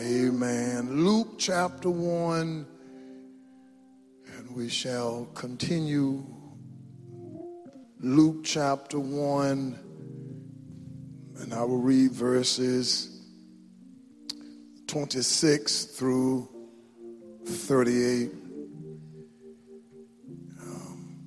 Amen. 0.00 1.04
Luke 1.04 1.38
chapter 1.38 1.90
1, 1.90 2.64
and 4.36 4.56
we 4.56 4.68
shall 4.68 5.24
continue. 5.34 6.24
Luke 7.98 8.44
chapter 8.44 9.00
1, 9.00 9.76
and 11.40 11.52
I 11.52 11.64
will 11.64 11.80
read 11.80 12.12
verses 12.12 13.26
26 14.86 15.86
through 15.86 16.48
38. 17.44 18.30
Um, 20.60 21.18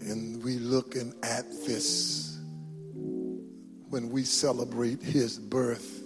and 0.00 0.44
we 0.44 0.58
looking 0.58 1.14
at 1.22 1.48
this 1.66 2.38
when 3.88 4.10
we 4.10 4.22
celebrate 4.24 5.02
his 5.02 5.38
birth. 5.38 6.05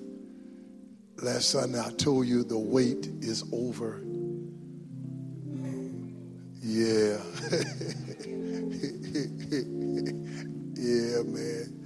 Last 1.22 1.50
Sunday 1.50 1.78
I 1.78 1.90
told 1.90 2.26
you 2.26 2.44
the 2.44 2.58
wait 2.58 3.06
is 3.20 3.44
over. 3.52 4.00
Yeah. 6.62 7.18
yeah, 10.80 11.22
man. 11.24 11.80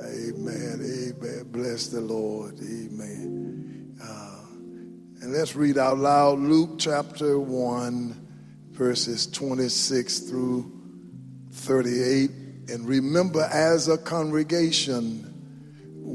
Amen. 0.00 0.80
Amen. 0.84 1.46
Bless 1.50 1.88
the 1.88 2.00
Lord. 2.00 2.60
Amen. 2.60 3.96
Uh, 4.00 4.44
and 5.20 5.32
let's 5.32 5.56
read 5.56 5.78
out 5.78 5.98
loud 5.98 6.38
Luke 6.38 6.78
chapter 6.78 7.40
1, 7.40 8.28
verses 8.70 9.26
26 9.26 10.20
through 10.20 10.70
38. 11.50 12.30
And 12.68 12.86
remember, 12.86 13.48
as 13.52 13.88
a 13.88 13.98
congregation, 13.98 15.35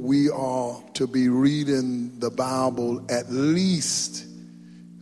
we 0.02 0.32
are 0.32 0.82
to 0.96 1.06
be 1.06 1.30
reading 1.30 2.18
the 2.18 2.32
Bible 2.32 3.06
at 3.12 3.30
least 3.30 4.26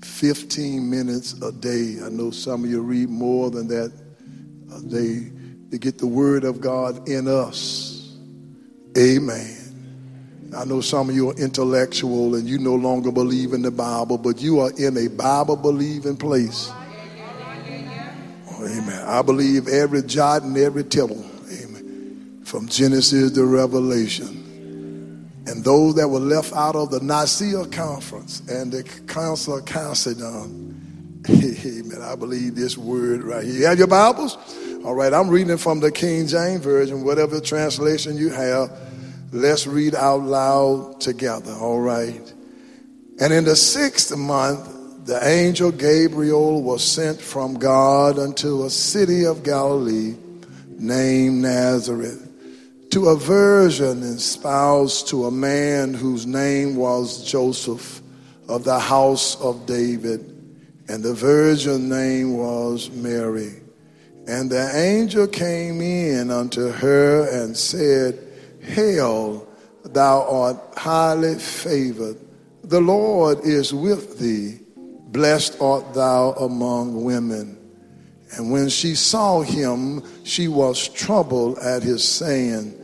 15 0.04 0.90
minutes 0.90 1.42
a 1.42 1.54
day. 1.54 1.96
I 2.04 2.10
know 2.10 2.32
some 2.32 2.66
of 2.66 2.70
you 2.70 2.82
read 2.82 3.08
more 3.08 3.50
than 3.50 3.70
that 3.70 3.94
a 4.76 4.82
day 4.82 5.32
to 5.72 5.78
get 5.78 6.00
the 6.00 6.06
Word 6.06 6.44
of 6.44 6.60
God 6.60 7.08
in 7.08 7.30
us. 7.30 8.18
Amen. 8.98 10.52
I 10.58 10.66
know 10.66 10.82
some 10.82 11.10
of 11.10 11.16
you 11.16 11.30
are 11.30 11.36
intellectual 11.36 12.36
and 12.36 12.46
you 12.46 12.58
no 12.58 12.76
longer 12.76 13.10
believe 13.10 13.54
in 13.54 13.62
the 13.62 13.72
Bible, 13.72 14.18
but 14.18 14.42
you 14.42 14.60
are 14.60 14.72
in 14.78 14.98
a 14.98 15.08
Bible 15.08 15.56
believing 15.56 16.18
place. 16.18 16.70
Oh, 18.52 18.66
amen. 18.66 19.02
I 19.08 19.22
believe 19.22 19.70
every 19.70 20.04
jot 20.04 20.42
and 20.42 20.58
every 20.58 20.84
tittle. 20.84 21.24
Amen. 21.54 22.42
From 22.44 22.68
Genesis 22.68 23.32
to 23.32 23.46
Revelation. 23.46 24.49
And 25.50 25.64
those 25.64 25.96
that 25.96 26.08
were 26.08 26.20
left 26.20 26.54
out 26.54 26.76
of 26.76 26.92
the 26.92 27.00
Nicaea 27.00 27.66
conference 27.66 28.42
and 28.48 28.72
the 28.72 28.84
Council 28.84 29.58
of 29.58 29.68
Chalcedon. 29.68 31.24
Amen. 31.30 32.02
I 32.04 32.16
believe 32.16 32.54
this 32.54 32.78
word 32.78 33.24
right 33.24 33.44
here. 33.44 33.54
You 33.54 33.66
have 33.66 33.80
your 33.80 33.88
Bibles? 33.88 34.38
All 34.86 34.94
right, 34.94 35.12
I'm 35.12 35.28
reading 35.28 35.58
from 35.58 35.80
the 35.80 35.92
King 35.92 36.28
James 36.28 36.64
Version, 36.64 37.04
whatever 37.04 37.42
translation 37.42 38.16
you 38.16 38.30
have. 38.30 38.72
Let's 39.32 39.66
read 39.66 39.96
out 39.96 40.22
loud 40.22 41.02
together, 41.02 41.54
all 41.54 41.80
right? 41.80 42.34
And 43.20 43.34
in 43.34 43.44
the 43.44 43.56
sixth 43.56 44.16
month, 44.16 45.08
the 45.08 45.20
angel 45.28 45.72
Gabriel 45.72 46.62
was 46.62 46.84
sent 46.84 47.20
from 47.20 47.56
God 47.56 48.20
unto 48.20 48.66
a 48.66 48.70
city 48.70 49.26
of 49.26 49.42
Galilee 49.42 50.16
named 50.78 51.42
Nazareth 51.42 52.29
to 52.92 53.10
a 53.10 53.16
virgin 53.16 54.02
espoused 54.02 55.08
to 55.10 55.26
a 55.26 55.32
man 55.32 55.94
whose 55.94 56.26
name 56.26 56.76
was 56.76 57.24
Joseph 57.24 58.02
of 58.48 58.64
the 58.64 58.80
house 58.80 59.40
of 59.42 59.68
David, 59.68 60.22
and 60.88 61.04
the 61.04 61.14
virgin 61.14 61.88
name 61.88 62.36
was 62.36 62.90
Mary. 62.90 63.62
And 64.28 64.50
the 64.50 64.76
angel 64.76 65.28
came 65.28 65.82
in 65.82 66.32
unto 66.32 66.70
her 66.70 67.30
and 67.30 67.56
said, 67.56 68.18
Hail, 68.62 69.48
thou 69.84 70.24
art 70.28 70.58
highly 70.76 71.36
favored. 71.36 72.18
The 72.64 72.82
Lord 72.82 73.40
is 73.44 73.72
with 73.72 74.18
thee. 74.18 74.60
Blessed 75.12 75.62
art 75.62 75.94
thou 75.94 76.32
among 76.34 77.04
women. 77.04 77.56
And 78.36 78.52
when 78.52 78.70
she 78.70 78.96
saw 78.96 79.42
him, 79.42 80.04
she 80.24 80.48
was 80.48 80.88
troubled 80.88 81.58
at 81.60 81.82
his 81.82 82.04
saying, 82.04 82.79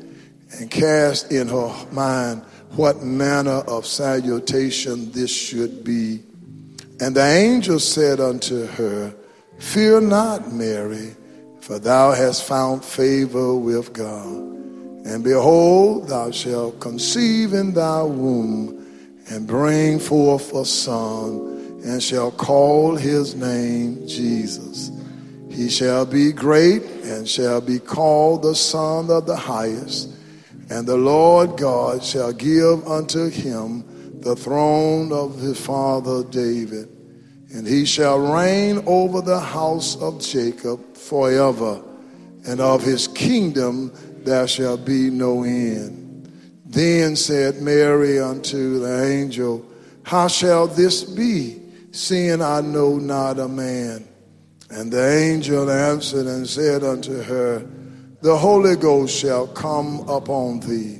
and 0.59 0.69
cast 0.69 1.31
in 1.31 1.47
her 1.47 1.85
mind 1.91 2.43
what 2.71 3.03
manner 3.03 3.63
of 3.67 3.85
salutation 3.85 5.11
this 5.11 5.31
should 5.31 5.83
be. 5.83 6.21
And 6.99 7.15
the 7.15 7.25
angel 7.25 7.79
said 7.79 8.19
unto 8.19 8.65
her, 8.65 9.13
Fear 9.59 10.01
not, 10.01 10.51
Mary 10.51 11.15
for 11.65 11.79
thou 11.79 12.11
hast 12.11 12.43
found 12.43 12.85
favor 12.85 13.55
with 13.55 13.91
God. 13.91 14.27
And 15.03 15.23
behold, 15.23 16.09
thou 16.09 16.29
shalt 16.29 16.79
conceive 16.79 17.55
in 17.55 17.73
thy 17.73 18.03
womb 18.03 18.85
and 19.31 19.47
bring 19.47 19.97
forth 19.97 20.53
a 20.53 20.63
son, 20.63 21.81
and 21.83 22.03
shall 22.03 22.29
call 22.29 22.95
his 22.95 23.33
name 23.33 24.07
Jesus. 24.07 24.91
He 25.49 25.67
shall 25.67 26.05
be 26.05 26.31
great 26.31 26.83
and 27.03 27.27
shall 27.27 27.61
be 27.61 27.79
called 27.79 28.43
the 28.43 28.53
Son 28.53 29.09
of 29.09 29.25
the 29.25 29.35
Highest. 29.35 30.11
And 30.69 30.87
the 30.87 30.97
Lord 30.97 31.57
God 31.57 32.03
shall 32.03 32.33
give 32.33 32.87
unto 32.87 33.29
him 33.29 34.21
the 34.21 34.35
throne 34.35 35.11
of 35.11 35.39
his 35.39 35.63
father 35.63 36.23
David 36.23 36.89
and 37.55 37.65
he 37.65 37.85
shall 37.85 38.19
reign 38.19 38.83
over 38.85 39.21
the 39.21 39.39
house 39.39 39.95
of 40.01 40.19
Jacob 40.19 40.97
forever, 40.97 41.81
and 42.45 42.59
of 42.59 42.83
his 42.83 43.07
kingdom 43.07 43.93
there 44.25 44.45
shall 44.45 44.75
be 44.75 45.09
no 45.09 45.43
end. 45.43 46.29
Then 46.65 47.15
said 47.15 47.61
Mary 47.61 48.19
unto 48.19 48.79
the 48.79 49.05
angel, 49.05 49.65
How 50.03 50.27
shall 50.27 50.67
this 50.67 51.05
be, 51.05 51.61
seeing 51.91 52.41
I 52.41 52.59
know 52.59 52.97
not 52.97 53.39
a 53.39 53.47
man? 53.47 54.05
And 54.69 54.91
the 54.91 55.09
angel 55.09 55.71
answered 55.71 56.25
and 56.25 56.45
said 56.45 56.83
unto 56.83 57.21
her, 57.21 57.65
The 58.25 58.35
Holy 58.35 58.75
Ghost 58.75 59.15
shall 59.15 59.45
come 59.45 59.99
upon 60.09 60.61
thee, 60.61 60.99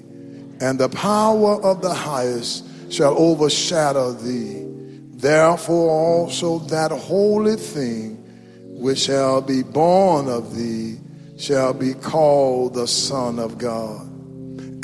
and 0.61 0.77
the 0.77 0.89
power 0.89 1.59
of 1.63 1.81
the 1.81 1.91
highest 1.91 2.65
shall 2.93 3.17
overshadow 3.17 4.11
thee. 4.11 4.63
Therefore 5.15 5.89
also 5.89 6.59
that 6.67 6.91
holy 6.91 7.55
thing 7.55 8.17
which 8.79 8.99
shall 8.99 9.41
be 9.41 9.63
born 9.63 10.29
of 10.29 10.55
thee 10.55 10.99
shall 11.35 11.73
be 11.73 11.95
called 11.95 12.75
the 12.75 12.87
Son 12.87 13.39
of 13.39 13.57
God. 13.57 14.05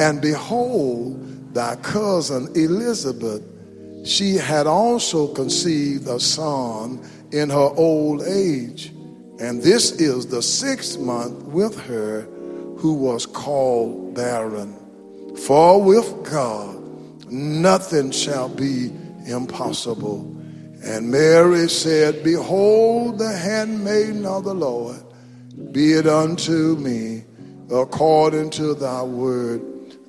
And 0.02 0.20
behold, 0.20 1.54
thy 1.54 1.76
cousin 1.76 2.48
Elizabeth, 2.56 3.44
she 4.04 4.34
had 4.34 4.66
also 4.66 5.28
conceived 5.28 6.08
a 6.08 6.20
son 6.20 7.08
in 7.32 7.52
her 7.52 7.72
old 7.78 8.24
age. 8.24 8.92
And 9.42 9.60
this 9.64 9.94
is 9.94 10.28
the 10.28 10.44
sixth 10.44 11.00
month 11.00 11.46
with 11.46 11.76
her 11.86 12.22
who 12.78 12.94
was 12.94 13.26
called 13.26 14.14
barren. 14.14 14.78
For 15.36 15.82
with 15.82 16.30
God 16.30 16.80
nothing 17.32 18.12
shall 18.12 18.50
be 18.50 18.92
impossible. 19.26 20.20
And 20.84 21.10
Mary 21.10 21.68
said, 21.70 22.24
Behold, 22.24 23.18
the 23.18 23.36
handmaiden 23.36 24.28
of 24.28 24.44
the 24.44 24.54
Lord, 24.54 25.02
be 25.72 25.94
it 25.94 26.06
unto 26.06 26.76
me 26.76 27.24
according 27.72 28.52
to 28.52 28.76
thy 28.76 29.02
word. 29.02 29.62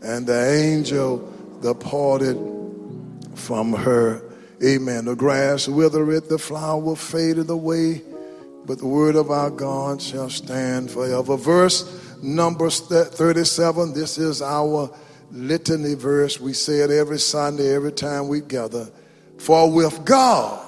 And 0.03 0.27
the 0.27 0.51
angel 0.51 1.27
departed 1.63 2.37
from 3.35 3.73
her. 3.73 4.23
Amen. 4.63 5.07
The 5.07 5.17
grass 5.17 5.69
withereth, 5.69 6.29
the 6.29 6.39
flower 6.39 6.97
fadeth 6.97 7.49
away, 7.49 8.03
but 8.67 8.79
the 8.79 8.87
word 8.87 9.17
of 9.17 9.31
our 9.31 9.51
God 9.51 10.01
shall 10.01 10.31
stand 10.31 10.91
forever. 10.91 11.37
Verse 11.37 12.01
number 12.23 12.71
37, 12.71 13.95
this 13.95 14.19
is 14.19 14.43
our 14.43 14.91
litany 15.31 15.95
verse. 15.95 16.41
We 16.41 16.53
say 16.53 16.81
it 16.81 16.91
every 16.91 17.19
Sunday, 17.19 17.75
every 17.75 17.93
time 17.93 18.29
we 18.29 18.41
gather. 18.41 18.89
For 19.39 19.71
with 19.71 20.05
God, 20.05 20.65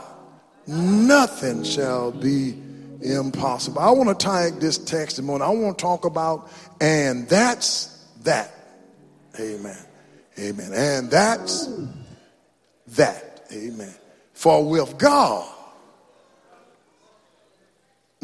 nothing 0.66 1.62
shall 1.62 2.10
be 2.10 2.60
impossible. 3.02 3.78
I 3.80 3.90
want 3.90 4.18
to 4.18 4.26
tag 4.26 4.60
this 4.60 4.78
testimony. 4.78 5.44
I 5.44 5.50
want 5.50 5.78
to 5.78 5.82
talk 5.82 6.04
about, 6.04 6.50
and 6.80 7.28
that's 7.28 8.04
that. 8.22 8.52
Amen. 9.38 9.78
Amen. 10.38 10.72
And 10.74 11.10
that's 11.10 11.68
that. 12.88 13.46
Amen. 13.52 13.94
For 14.32 14.68
with 14.68 14.98
God, 14.98 15.53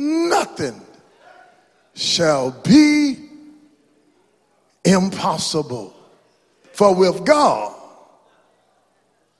nothing 0.00 0.80
shall 1.94 2.50
be 2.50 3.28
impossible. 4.84 5.94
For 6.72 6.94
with 6.94 7.24
God, 7.24 7.74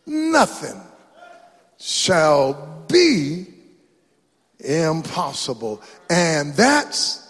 nothing 0.06 0.80
shall 1.78 2.84
be 2.86 3.46
impossible. 4.58 5.82
And 6.10 6.52
that's 6.54 7.26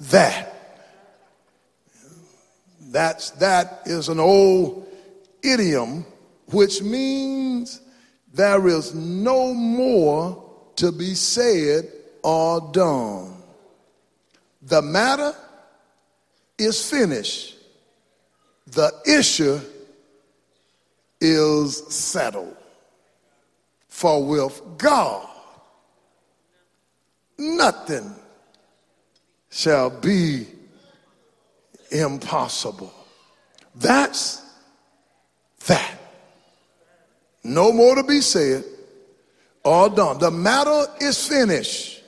that. 0.00 0.52
That's 2.80 3.30
that 3.32 3.82
is 3.86 4.08
an 4.08 4.18
old 4.18 4.88
idiom 5.42 6.04
which 6.50 6.82
means 6.82 7.80
there 8.32 8.68
is 8.68 8.94
no 8.94 9.52
more 9.52 10.45
to 10.76 10.92
be 10.92 11.14
said 11.14 11.90
or 12.22 12.60
done. 12.72 13.34
The 14.62 14.82
matter 14.82 15.34
is 16.58 16.88
finished. 16.88 17.56
The 18.66 18.92
issue 19.06 19.60
is 21.20 21.86
settled. 21.94 22.56
For 23.88 24.22
with 24.24 24.60
God, 24.76 25.26
nothing 27.38 28.14
shall 29.50 29.88
be 29.88 30.46
impossible. 31.90 32.92
That's 33.74 34.42
that. 35.66 35.98
No 37.42 37.72
more 37.72 37.94
to 37.94 38.02
be 38.02 38.20
said 38.20 38.64
or 39.66 39.90
done. 39.90 40.18
The 40.18 40.30
matter 40.30 40.86
is 41.00 41.26
finished. 41.26 42.00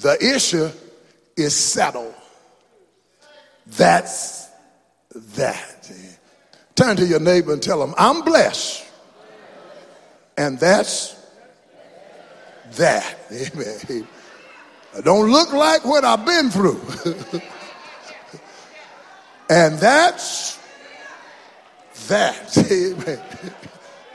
The 0.00 0.18
issue 0.34 0.68
is 1.36 1.54
settled. 1.54 2.14
That's 3.64 4.48
that. 5.14 5.90
Turn 6.74 6.96
to 6.96 7.06
your 7.06 7.20
neighbor 7.20 7.52
and 7.52 7.62
tell 7.62 7.82
him, 7.82 7.94
I'm 7.96 8.22
blessed. 8.22 8.84
And 10.36 10.58
that's 10.58 11.14
that. 12.76 13.16
Amen. 13.32 14.08
I 14.96 15.00
don't 15.00 15.30
look 15.30 15.52
like 15.52 15.84
what 15.84 16.04
I've 16.04 16.26
been 16.26 16.50
through. 16.50 16.80
and 19.50 19.78
that's 19.78 20.58
that. 22.08 22.56
Amen. 22.72 23.20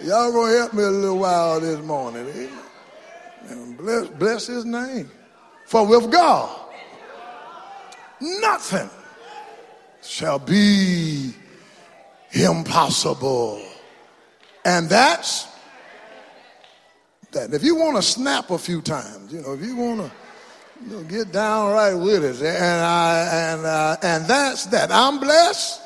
Y'all 0.03 0.33
gonna 0.33 0.57
help 0.57 0.73
me 0.73 0.83
a 0.83 0.89
little 0.89 1.17
while 1.17 1.61
this 1.61 1.79
morning. 1.79 2.27
Amen. 2.27 3.73
Bless, 3.77 4.07
bless 4.09 4.47
his 4.47 4.65
name. 4.65 5.09
For 5.65 5.87
with 5.87 6.11
God, 6.11 6.59
nothing 8.19 8.89
shall 10.01 10.39
be 10.39 11.33
impossible. 12.31 13.61
And 14.65 14.89
that's 14.89 15.47
that. 17.31 17.53
If 17.53 17.63
you 17.63 17.75
want 17.75 17.95
to 17.95 18.01
snap 18.01 18.51
a 18.51 18.57
few 18.57 18.81
times, 18.81 19.31
you 19.31 19.41
know, 19.41 19.53
if 19.53 19.61
you 19.61 19.77
want 19.77 20.01
to 20.01 20.11
you 20.85 20.97
know, 20.97 21.03
get 21.03 21.31
down 21.31 21.71
right 21.71 21.93
with 21.93 22.25
it, 22.25 22.41
and 22.45 22.81
I 22.81 23.53
and 23.53 23.65
uh, 23.65 23.97
and 24.03 24.25
that's 24.25 24.65
that. 24.65 24.91
I'm 24.91 25.21
blessed. 25.21 25.82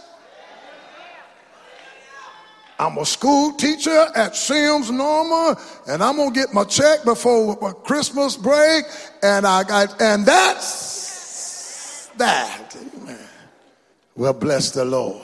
I'm 2.79 2.97
a 2.97 3.05
school 3.05 3.53
teacher 3.53 4.05
at 4.15 4.35
Sims 4.35 4.91
Normal, 4.91 5.59
and 5.87 6.03
I'm 6.03 6.17
gonna 6.17 6.31
get 6.31 6.53
my 6.53 6.63
check 6.63 7.03
before 7.03 7.73
Christmas 7.73 8.37
break, 8.37 8.85
and 9.23 9.47
I 9.47 9.63
got, 9.63 9.99
and 10.01 10.25
that's 10.25 12.07
that. 12.17 12.75
Well, 14.15 14.33
bless 14.33 14.71
the 14.71 14.85
Lord. 14.85 15.23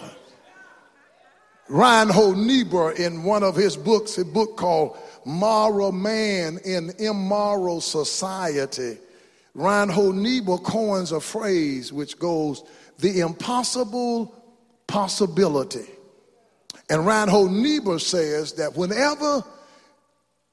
Reinhold 1.69 2.37
Niebuhr, 2.37 2.91
in 2.93 3.23
one 3.23 3.43
of 3.43 3.55
his 3.55 3.77
books, 3.77 4.17
a 4.17 4.25
book 4.25 4.57
called 4.57 4.97
Moral 5.25 5.91
Man 5.91 6.59
in 6.65 6.91
Immoral 6.99 7.81
Society, 7.81 8.97
Reinhold 9.53 10.15
Niebuhr 10.15 10.57
coins 10.59 11.11
a 11.11 11.19
phrase 11.19 11.93
which 11.93 12.17
goes, 12.17 12.63
the 12.99 13.19
impossible 13.19 14.33
possibility. 14.87 15.85
And 16.89 17.05
Reinhold 17.05 17.51
Niebuhr 17.51 17.99
says 17.99 18.53
that 18.53 18.75
whenever 18.75 19.43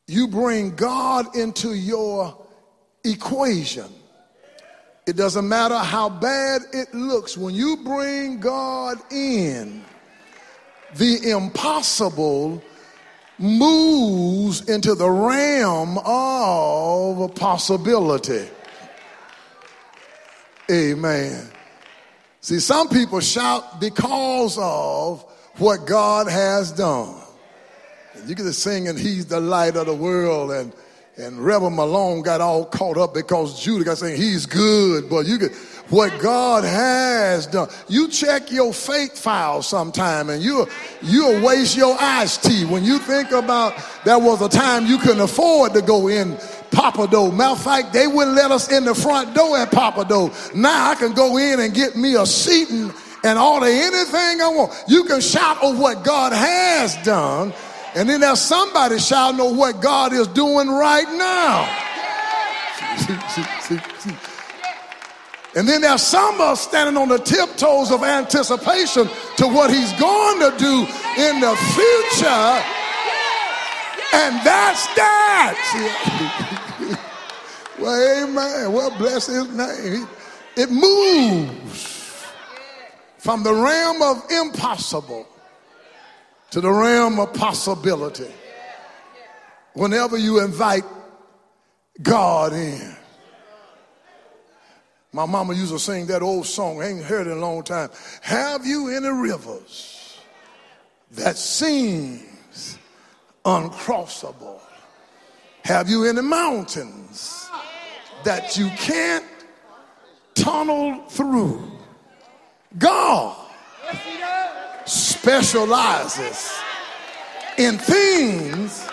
you 0.07 0.29
bring 0.29 0.75
God 0.77 1.37
into 1.37 1.75
your 1.75 2.37
equation, 3.05 3.87
it 5.07 5.17
doesn't 5.17 5.49
matter 5.49 5.79
how 5.79 6.09
bad 6.09 6.63
it 6.73 6.95
looks, 6.95 7.37
when 7.37 7.55
you 7.55 7.79
bring 7.79 8.39
God 8.39 8.99
in, 9.13 9.85
the 10.97 11.31
impossible 11.31 12.63
moves 13.39 14.69
into 14.69 14.95
the 14.95 15.09
realm 15.09 15.99
of 16.05 17.35
possibility. 17.35 18.47
Amen. 20.71 21.51
See, 22.41 22.61
some 22.61 22.89
people 22.89 23.21
shout 23.21 23.81
because 23.81 24.59
of 24.61 25.25
what 25.61 25.87
God 25.87 26.29
has 26.29 26.73
done. 26.73 27.15
You 28.27 28.35
get 28.35 28.43
to 28.43 28.53
singing, 28.53 28.97
He's 28.97 29.27
the 29.27 29.41
light 29.41 29.77
of 29.77 29.87
the 29.87 29.95
world, 29.95 30.51
and 30.51 30.73
and 31.21 31.39
Rebel 31.39 31.71
Malone 31.71 32.23
got 32.23 32.41
all 32.41 32.65
caught 32.65 32.97
up 32.97 33.13
because 33.13 33.63
Judah 33.63 33.85
got 33.85 33.99
saying 33.99 34.17
he's 34.17 34.47
good, 34.47 35.11
but 35.11 35.27
you 35.27 35.39
get 35.39 35.53
what 35.91 36.19
God 36.21 36.65
has 36.65 37.47
done. 37.47 37.69
You 37.89 38.09
check 38.09 38.51
your 38.51 38.73
faith 38.73 39.19
file 39.19 39.61
sometime 39.61 40.31
and 40.31 40.43
you 40.43 40.67
you'll 41.03 41.45
waste 41.45 41.77
your 41.77 41.97
iced 42.01 42.45
tea 42.45 42.65
when 42.65 42.85
you 42.85 42.99
think 42.99 43.33
about 43.33 43.75
there 44.05 44.19
was 44.19 44.41
a 44.41 44.49
time 44.49 44.87
you 44.87 44.99
couldn't 44.99 45.21
afford 45.21 45.75
to 45.75 45.83
go 45.83 46.09
in 46.09 46.37
Pappadeaux. 46.71 47.37
Matter 47.37 47.53
of 47.53 47.63
fact, 47.63 47.93
they 47.93 48.07
wouldn't 48.07 48.37
let 48.37 48.51
us 48.51 48.71
in 48.73 48.85
the 48.85 48.95
front 48.95 49.35
door 49.35 49.59
at 49.59 49.71
Pappadeaux. 49.71 50.55
Now 50.55 50.91
I 50.91 50.95
can 50.95 51.13
go 51.13 51.37
in 51.37 51.61
and 51.61 51.75
get 51.75 51.97
me 51.97 52.15
a 52.15 52.25
seating 52.25 52.93
and 53.23 53.39
order 53.39 53.67
anything 53.67 54.41
I 54.41 54.49
want. 54.55 54.73
You 54.89 55.05
can 55.05 55.21
shout 55.21 55.63
over 55.63 55.81
what 55.81 56.05
God 56.05 56.33
has 56.33 56.97
done, 57.05 57.53
and 57.95 58.09
then 58.09 58.21
there's 58.21 58.41
somebody 58.41 58.99
shouting 58.99 59.41
over 59.41 59.57
what 59.57 59.81
God 59.81 60.13
is 60.13 60.27
doing 60.29 60.69
right 60.69 61.09
now. 61.09 61.69
and 65.55 65.69
then 65.69 65.81
there's 65.81 66.03
some 66.03 66.35
of 66.37 66.41
us 66.41 66.61
standing 66.63 66.97
on 66.97 67.09
the 67.09 67.19
tiptoes 67.19 67.91
of 67.91 68.03
anticipation 68.03 69.09
to 69.37 69.47
what 69.47 69.71
he's 69.71 69.93
going 69.95 70.41
to 70.41 70.57
do 70.59 70.87
in 71.21 71.41
the 71.41 71.57
future. 71.75 72.63
And 74.13 74.35
that's 74.45 74.87
that. 74.97 75.55
well, 77.79 78.25
amen. 78.25 78.73
Well, 78.73 78.91
bless 78.99 79.27
his 79.27 79.49
name. 79.55 80.09
It 80.57 80.71
moves 80.71 82.00
from 83.21 83.43
the 83.43 83.53
realm 83.53 84.01
of 84.01 84.31
impossible 84.31 85.29
to 86.51 86.61
the 86.63 86.71
realm 86.71 87.21
of 87.21 87.35
possibility. 87.35 88.33
Whenever 89.75 90.17
you 90.17 90.43
invite 90.43 90.85
God 92.03 92.55
in. 92.55 92.97
My 95.13 95.27
mama 95.27 95.55
used 95.55 95.71
to 95.73 95.79
sing 95.79 96.07
that 96.07 96.23
old 96.23 96.47
song, 96.47 96.81
I 96.81 96.87
ain't 96.87 97.05
heard 97.05 97.27
it 97.27 97.33
in 97.33 97.37
a 97.37 97.41
long 97.41 97.63
time. 97.63 97.91
Have 98.23 98.65
you 98.65 98.89
any 98.89 99.09
rivers 99.09 100.19
that 101.11 101.37
seems 101.37 102.79
uncrossable? 103.45 104.61
Have 105.65 105.91
you 105.91 106.07
any 106.07 106.23
mountains 106.23 107.51
that 108.25 108.57
you 108.57 108.71
can't 108.71 109.27
tunnel 110.35 111.05
through? 111.09 111.80
God 112.79 113.37
specializes 114.87 116.53
in 117.59 117.79
things 117.79 118.89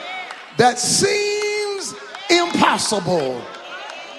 that 0.57 0.79
seems 0.79 1.93
impossible 2.29 3.39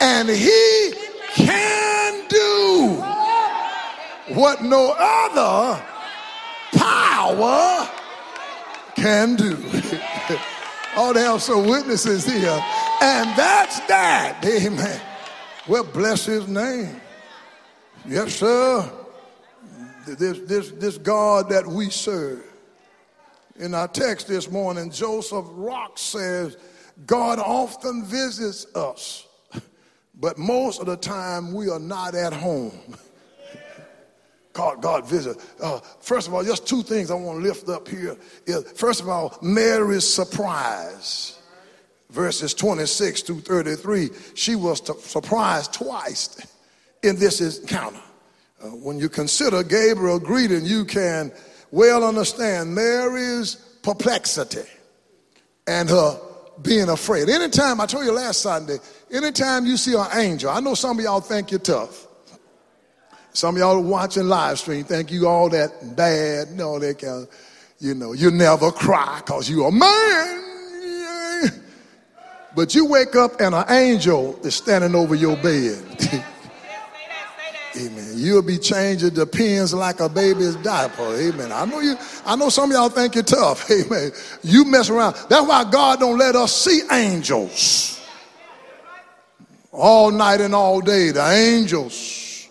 and 0.00 0.28
he 0.28 0.92
can 1.34 2.28
do 2.28 3.02
what 4.34 4.62
no 4.62 4.94
other 4.96 5.82
power 6.74 7.88
can 8.94 9.34
do. 9.34 9.56
oh, 10.96 11.12
there 11.12 11.30
are 11.30 11.40
some 11.40 11.66
witnesses 11.66 12.24
here. 12.24 12.64
And 13.00 13.28
that's 13.36 13.80
that. 13.86 14.40
Amen. 14.44 15.00
Well, 15.66 15.84
bless 15.84 16.26
his 16.26 16.46
name. 16.46 17.00
Yes, 18.06 18.34
sir 18.34 18.97
this, 20.14 20.38
this, 20.40 20.70
this 20.72 20.98
God 20.98 21.48
that 21.50 21.66
we 21.66 21.90
serve. 21.90 22.44
In 23.56 23.74
our 23.74 23.88
text 23.88 24.28
this 24.28 24.50
morning, 24.50 24.90
Joseph 24.90 25.44
Rock 25.50 25.98
says, 25.98 26.56
God 27.06 27.38
often 27.38 28.04
visits 28.04 28.66
us, 28.74 29.26
but 30.14 30.38
most 30.38 30.80
of 30.80 30.86
the 30.86 30.96
time 30.96 31.52
we 31.52 31.68
are 31.68 31.78
not 31.78 32.14
at 32.14 32.32
home. 32.32 32.72
God, 34.52 34.82
God 34.82 35.06
visit. 35.06 35.36
Uh, 35.60 35.78
first 36.00 36.26
of 36.26 36.34
all, 36.34 36.42
just 36.42 36.66
two 36.66 36.82
things 36.82 37.12
I 37.12 37.14
want 37.14 37.38
to 37.38 37.42
lift 37.48 37.68
up 37.68 37.86
here. 37.86 38.16
Is, 38.46 38.72
first 38.72 39.00
of 39.00 39.08
all, 39.08 39.38
Mary's 39.40 40.08
surprise. 40.08 41.38
Verses 42.10 42.54
26 42.54 43.22
through 43.22 43.40
33. 43.40 44.10
She 44.34 44.56
was 44.56 44.80
t- 44.80 44.94
surprised 44.98 45.74
twice 45.74 46.44
in 47.02 47.16
this 47.16 47.40
encounter. 47.40 48.00
Uh, 48.62 48.68
when 48.68 48.98
you 48.98 49.08
consider 49.08 49.62
Gabriel 49.62 50.18
greeting, 50.18 50.64
you 50.64 50.84
can 50.84 51.32
well 51.70 52.02
understand 52.02 52.74
Mary's 52.74 53.54
perplexity 53.82 54.68
and 55.66 55.88
her 55.88 56.20
being 56.62 56.88
afraid. 56.88 57.28
Anytime, 57.28 57.80
I 57.80 57.86
told 57.86 58.04
you 58.04 58.12
last 58.12 58.40
Sunday, 58.40 58.78
anytime 59.12 59.64
you 59.64 59.76
see 59.76 59.94
an 59.94 60.06
angel, 60.14 60.50
I 60.50 60.60
know 60.60 60.74
some 60.74 60.98
of 60.98 61.04
y'all 61.04 61.20
think 61.20 61.50
you're 61.50 61.60
tough. 61.60 62.06
Some 63.32 63.54
of 63.54 63.60
y'all 63.60 63.80
watching 63.80 64.26
live 64.26 64.58
stream 64.58 64.82
think 64.84 65.12
you 65.12 65.28
all 65.28 65.48
that 65.50 65.94
bad, 65.94 66.48
that 66.48 66.98
kind 67.00 67.22
of, 67.22 67.28
you 67.78 67.94
know, 67.94 68.12
you 68.12 68.32
never 68.32 68.72
cry 68.72 69.20
because 69.24 69.48
you 69.48 69.64
a 69.64 69.72
man. 69.72 70.44
But 72.56 72.74
you 72.74 72.86
wake 72.86 73.14
up 73.14 73.40
and 73.40 73.54
an 73.54 73.66
angel 73.68 74.36
is 74.42 74.56
standing 74.56 74.96
over 74.96 75.14
your 75.14 75.36
bed. 75.36 76.24
Amen. 77.78 78.12
You'll 78.16 78.42
be 78.42 78.58
changing 78.58 79.10
the 79.14 79.26
pins 79.26 79.72
like 79.72 80.00
a 80.00 80.08
baby's 80.08 80.56
diaper. 80.56 81.14
Amen. 81.14 81.52
I 81.52 81.64
know 81.64 81.80
you, 81.80 81.96
I 82.26 82.34
know 82.34 82.48
some 82.48 82.70
of 82.70 82.76
y'all 82.76 82.88
think 82.88 83.14
you're 83.14 83.24
tough. 83.24 83.70
Amen. 83.70 84.10
You 84.42 84.64
mess 84.64 84.90
around. 84.90 85.14
That's 85.28 85.46
why 85.46 85.64
God 85.70 86.00
don't 86.00 86.18
let 86.18 86.34
us 86.34 86.52
see 86.52 86.80
angels. 86.90 88.00
All 89.70 90.10
night 90.10 90.40
and 90.40 90.54
all 90.54 90.80
day, 90.80 91.12
the 91.12 91.30
angels 91.30 92.48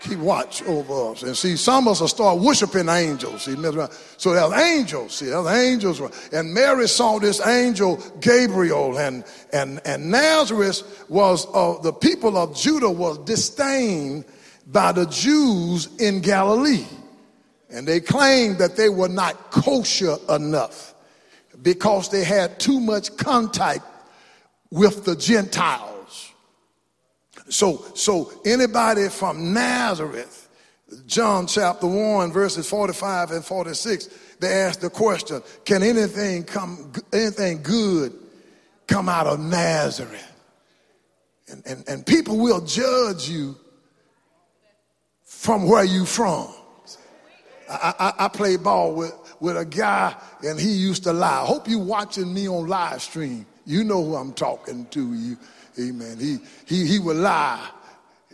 keep 0.00 0.18
watch 0.18 0.62
over 0.64 1.12
us. 1.12 1.22
And 1.22 1.36
see, 1.36 1.56
some 1.56 1.86
of 1.86 1.92
us 1.92 2.00
will 2.00 2.08
start 2.08 2.38
worshiping 2.40 2.88
angels. 2.88 3.42
See, 3.42 3.54
so 4.16 4.32
there's 4.32 4.52
angels. 4.52 5.14
See, 5.14 5.26
there's 5.26 5.46
angels. 5.46 6.00
And 6.32 6.52
Mary 6.52 6.88
saw 6.88 7.18
this 7.18 7.44
angel 7.46 8.02
Gabriel, 8.20 8.98
and 8.98 9.24
and 9.52 9.80
and 9.84 10.10
Nazareth 10.10 11.04
was 11.08 11.46
uh, 11.54 11.80
the 11.82 11.92
people 11.92 12.36
of 12.36 12.56
Judah 12.56 12.90
was 12.90 13.18
disdained 13.18 14.24
by 14.66 14.92
the 14.92 15.06
Jews 15.06 15.88
in 15.98 16.20
Galilee. 16.20 16.86
And 17.70 17.86
they 17.86 18.00
claimed 18.00 18.58
that 18.58 18.76
they 18.76 18.88
were 18.88 19.08
not 19.08 19.50
kosher 19.50 20.16
enough 20.28 20.94
because 21.62 22.08
they 22.10 22.24
had 22.24 22.60
too 22.60 22.80
much 22.80 23.16
contact 23.16 23.84
with 24.70 25.04
the 25.04 25.16
Gentiles. 25.16 26.32
So, 27.48 27.84
so 27.94 28.32
anybody 28.44 29.08
from 29.08 29.52
Nazareth, 29.52 30.48
John 31.06 31.46
chapter 31.46 31.86
1, 31.86 32.32
verses 32.32 32.68
45 32.68 33.32
and 33.32 33.44
46, 33.44 34.08
they 34.40 34.52
asked 34.52 34.80
the 34.80 34.90
question, 34.90 35.42
can 35.64 35.82
anything 35.82 36.44
come, 36.44 36.92
anything 37.12 37.62
good 37.62 38.12
come 38.86 39.08
out 39.08 39.26
of 39.26 39.40
Nazareth? 39.40 40.32
And, 41.48 41.62
and, 41.66 41.88
and 41.88 42.06
people 42.06 42.36
will 42.38 42.60
judge 42.60 43.28
you 43.28 43.56
from 45.46 45.68
where 45.68 45.84
you 45.84 46.04
from. 46.04 46.48
I, 47.70 47.94
I, 48.00 48.24
I 48.24 48.28
played 48.28 48.64
ball 48.64 48.96
with, 48.96 49.14
with 49.38 49.56
a 49.56 49.64
guy 49.64 50.12
and 50.42 50.58
he 50.58 50.72
used 50.72 51.04
to 51.04 51.12
lie. 51.12 51.40
I 51.42 51.46
hope 51.46 51.68
you 51.68 51.78
watching 51.78 52.34
me 52.34 52.48
on 52.48 52.66
live 52.66 53.00
stream. 53.00 53.46
You 53.64 53.84
know 53.84 54.02
who 54.04 54.16
I'm 54.16 54.32
talking 54.32 54.86
to. 54.86 55.14
You, 55.14 55.38
amen. 55.78 56.18
He, 56.18 56.38
he, 56.66 56.84
he 56.84 56.98
would 56.98 57.18
lie. 57.18 57.64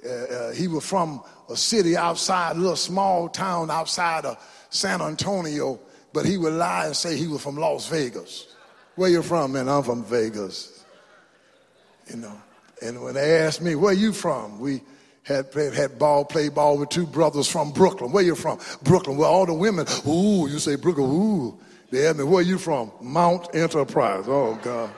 Uh, 0.02 0.08
uh, 0.08 0.52
he 0.52 0.68
was 0.68 0.86
from 0.86 1.22
a 1.50 1.56
city 1.56 1.98
outside, 1.98 2.56
a 2.56 2.58
little 2.58 2.76
small 2.76 3.28
town 3.28 3.70
outside 3.70 4.24
of 4.24 4.38
San 4.70 5.02
Antonio, 5.02 5.78
but 6.14 6.24
he 6.24 6.38
would 6.38 6.54
lie 6.54 6.86
and 6.86 6.96
say 6.96 7.14
he 7.18 7.26
was 7.26 7.42
from 7.42 7.58
Las 7.58 7.88
Vegas. 7.88 8.56
Where 8.96 9.10
you 9.10 9.22
from, 9.22 9.52
man? 9.52 9.68
I'm 9.68 9.82
from 9.82 10.02
Vegas. 10.02 10.82
You 12.08 12.16
know. 12.16 12.42
And 12.80 13.02
when 13.02 13.14
they 13.14 13.36
asked 13.40 13.60
me, 13.60 13.74
where 13.74 13.92
you 13.92 14.14
from? 14.14 14.58
We 14.58 14.80
had 15.24 15.52
had 15.54 15.98
ball, 15.98 16.24
played 16.24 16.54
ball 16.54 16.78
with 16.78 16.88
two 16.88 17.06
brothers 17.06 17.48
from 17.48 17.70
Brooklyn. 17.70 18.12
Where 18.12 18.24
you 18.24 18.34
from? 18.34 18.58
Brooklyn. 18.82 19.16
Where 19.16 19.28
all 19.28 19.46
the 19.46 19.54
women, 19.54 19.86
ooh, 20.06 20.48
you 20.48 20.58
say 20.58 20.76
Brooklyn, 20.76 21.10
ooh. 21.10 21.58
They 21.90 22.06
asked 22.06 22.18
me, 22.18 22.24
where 22.24 22.42
you 22.42 22.58
from? 22.58 22.90
Mount 23.00 23.54
Enterprise. 23.54 24.24
Oh, 24.26 24.58
God. 24.62 24.90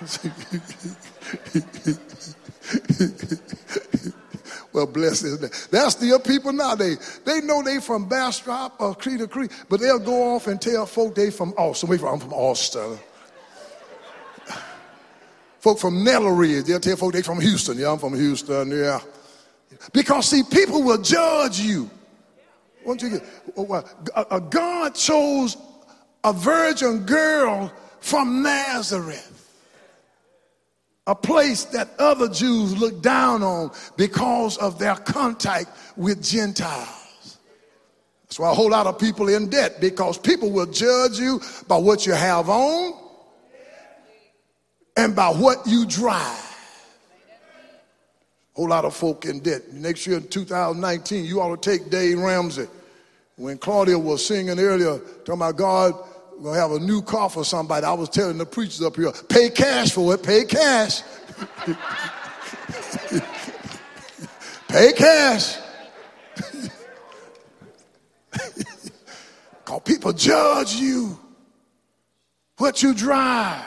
well, 4.72 4.86
bless 4.86 5.20
his 5.20 5.40
name. 5.40 5.50
That's 5.70 5.94
the 5.94 6.20
people 6.26 6.52
nowadays. 6.52 7.20
They 7.24 7.40
know 7.40 7.62
they 7.62 7.78
from 7.78 8.08
Bastrop 8.08 8.80
or 8.80 8.96
Creek 8.96 9.30
Creek, 9.30 9.52
but 9.68 9.80
they'll 9.80 10.00
go 10.00 10.34
off 10.34 10.48
and 10.48 10.60
tell 10.60 10.86
folk 10.86 11.14
they 11.14 11.30
from 11.30 11.54
Austin. 11.56 11.96
From, 11.96 12.08
I'm 12.08 12.18
from 12.18 12.32
Austin. 12.32 12.98
folk 15.60 15.78
from 15.78 16.02
Nettle 16.02 16.32
Ridge, 16.32 16.64
they'll 16.64 16.80
tell 16.80 16.96
folk 16.96 17.12
they 17.12 17.22
from 17.22 17.40
Houston. 17.40 17.78
Yeah, 17.78 17.92
I'm 17.92 18.00
from 18.00 18.14
Houston, 18.14 18.72
yeah. 18.72 18.98
Because, 19.92 20.28
see, 20.28 20.42
people 20.42 20.82
will 20.82 21.00
judge 21.00 21.60
you. 21.60 21.90
Won't 22.84 23.02
you 23.02 23.10
get, 23.10 24.50
God 24.50 24.94
chose 24.94 25.56
a 26.22 26.32
virgin 26.32 27.00
girl 27.00 27.72
from 28.00 28.42
Nazareth, 28.42 29.30
a 31.06 31.14
place 31.14 31.64
that 31.66 31.88
other 31.98 32.28
Jews 32.28 32.78
looked 32.78 33.02
down 33.02 33.42
on 33.42 33.70
because 33.96 34.58
of 34.58 34.78
their 34.78 34.96
contact 34.96 35.70
with 35.96 36.22
Gentiles. 36.22 37.38
That's 38.22 38.38
why 38.38 38.50
a 38.50 38.54
whole 38.54 38.70
lot 38.70 38.86
of 38.86 38.98
people 38.98 39.28
in 39.28 39.48
debt 39.48 39.80
because 39.80 40.18
people 40.18 40.50
will 40.50 40.66
judge 40.66 41.18
you 41.18 41.40
by 41.68 41.76
what 41.76 42.04
you 42.04 42.12
have 42.12 42.48
on 42.48 43.00
and 44.96 45.14
by 45.14 45.28
what 45.28 45.66
you 45.66 45.86
drive 45.86 46.43
whole 48.54 48.68
lot 48.68 48.84
of 48.84 48.94
folk 48.94 49.24
in 49.24 49.40
debt. 49.40 49.72
Next 49.72 50.06
year 50.06 50.18
in 50.18 50.28
2019, 50.28 51.24
you 51.24 51.40
ought 51.40 51.60
to 51.60 51.70
take 51.70 51.90
Dave 51.90 52.18
Ramsey. 52.18 52.68
When 53.36 53.58
Claudia 53.58 53.98
was 53.98 54.24
singing 54.24 54.60
earlier, 54.60 54.98
talking 55.24 55.34
about 55.34 55.56
God, 55.56 55.94
gonna 56.42 56.58
have 56.58 56.72
a 56.72 56.78
new 56.78 57.02
car 57.02 57.28
for 57.28 57.44
somebody. 57.44 57.84
I 57.84 57.92
was 57.92 58.08
telling 58.08 58.38
the 58.38 58.46
preachers 58.46 58.82
up 58.82 58.96
here, 58.96 59.12
pay 59.28 59.50
cash 59.50 59.92
for 59.92 60.14
it, 60.14 60.22
pay 60.22 60.44
cash. 60.44 61.02
pay 64.68 64.92
cash. 64.92 65.58
Because 69.64 69.80
people 69.86 70.12
judge 70.12 70.74
you, 70.74 71.18
what 72.58 72.82
you 72.82 72.92
drive, 72.92 73.64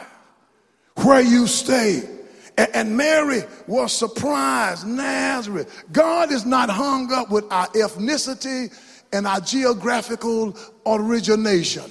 where 0.97 1.21
you 1.21 1.47
stay. 1.47 2.16
And 2.57 2.97
Mary 2.97 3.43
was 3.67 3.93
surprised. 3.93 4.87
Nazareth. 4.87 5.85
God 5.91 6.31
is 6.31 6.45
not 6.45 6.69
hung 6.69 7.13
up 7.13 7.29
with 7.29 7.45
our 7.51 7.67
ethnicity 7.67 8.73
and 9.13 9.27
our 9.27 9.39
geographical 9.39 10.57
origination. 10.85 11.83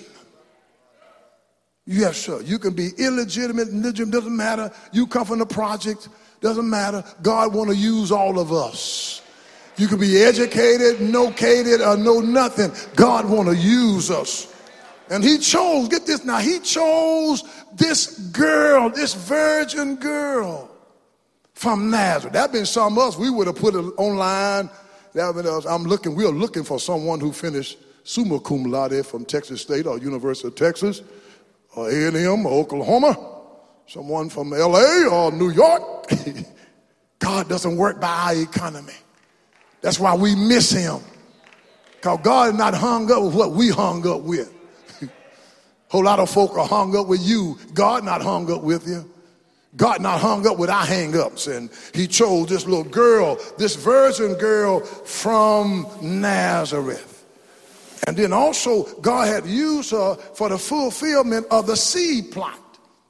Yes, 1.87 2.17
sir. 2.17 2.41
You 2.43 2.59
can 2.59 2.75
be 2.75 2.91
illegitimate, 2.99 3.69
doesn't 3.71 4.37
matter. 4.37 4.73
You 4.93 5.07
come 5.07 5.25
from 5.25 5.39
the 5.39 5.47
project, 5.47 6.09
doesn't 6.41 6.69
matter. 6.69 7.05
God 7.23 7.55
want 7.55 7.71
to 7.71 7.77
use 7.77 8.11
all 8.11 8.41
of 8.41 8.53
us. 8.53 9.23
You 9.77 9.87
can 9.87 10.01
be 10.01 10.21
educated, 10.23 11.01
nocated, 11.01 11.81
or 11.81 11.97
no 11.97 12.19
nothing. 12.21 12.73
God 12.97 13.29
want 13.29 13.49
to 13.49 13.55
use 13.55 14.11
us. 14.11 14.53
And 15.11 15.23
he 15.23 15.39
chose, 15.39 15.89
get 15.89 16.07
this 16.07 16.25
now, 16.25 16.39
he 16.39 16.59
chose 16.59 17.45
this 17.75 18.19
girl, 18.31 18.91
this 18.91 19.15
virgin 19.15 19.97
girl 19.97 20.71
from 21.55 21.91
Nazareth. 21.91 22.35
That 22.35 22.53
been 22.53 22.67
some 22.67 22.99
of 22.99 23.09
us, 23.09 23.17
we 23.17 23.31
would 23.31 23.47
have 23.47 23.57
put 23.57 23.75
it 23.75 23.85
online. 23.97 24.69
That 25.15 25.35
been 25.35 25.47
us. 25.47 25.65
I'm 25.65 25.85
looking, 25.85 26.15
we 26.15 26.25
are 26.25 26.33
looking 26.33 26.65
for 26.65 26.81
someone 26.81 27.21
who 27.21 27.33
finished 27.33 27.79
summa 28.05 28.41
cum 28.41 28.65
laude 28.65 29.05
from 29.07 29.25
Texas 29.25 29.63
State 29.63 29.87
or 29.87 29.99
University 29.99 30.49
of 30.49 30.55
Texas 30.55 31.03
or 31.75 31.91
A&M 31.91 32.47
or 32.47 32.53
Oklahoma, 32.53 33.17
someone 33.87 34.29
from 34.29 34.51
LA 34.51 35.07
or 35.11 35.31
New 35.31 35.51
York. 35.51 36.11
God 37.19 37.49
doesn't 37.49 37.77
work 37.77 38.01
by 38.01 38.09
our 38.09 38.43
economy. 38.43 38.93
That's 39.81 40.01
why 40.01 40.15
we 40.15 40.35
miss 40.35 40.71
him. 40.71 40.99
Because 41.93 42.21
God 42.23 42.53
is 42.53 42.59
not 42.59 42.75
hung 42.75 43.11
up 43.11 43.23
with 43.23 43.35
what 43.35 43.53
we 43.53 43.71
hung 43.71 44.07
up 44.07 44.23
with. 44.23 44.53
Whole 45.89 46.05
lot 46.05 46.19
of 46.19 46.31
folk 46.31 46.57
are 46.57 46.67
hung 46.67 46.97
up 46.97 47.07
with 47.07 47.23
you. 47.23 47.59
God 47.75 48.05
not 48.05 48.23
hung 48.23 48.51
up 48.51 48.63
with 48.63 48.87
you. 48.87 49.09
God 49.77 50.01
not 50.01 50.21
hung 50.21 50.47
up 50.47 50.59
with 50.59 50.71
our 50.71 50.85
hang-ups. 50.85 51.47
And 51.47 51.71
he 51.95 52.07
chose 52.07 52.49
this 52.49 52.65
little 52.65 52.85
girl, 52.85 53.39
this 53.59 53.77
virgin 53.77 54.35
girl 54.35 54.81
from 54.81 55.87
Nazareth. 56.01 57.25
And 58.07 58.17
then 58.17 58.33
also 58.33 58.85
God 59.01 59.29
had 59.29 59.47
used 59.47 59.91
her 59.91 60.15
for 60.15 60.49
the 60.49 60.59
fulfillment 60.59 61.47
of 61.51 61.67
the 61.67 61.77
seed 61.77 62.33
plot. 62.33 62.61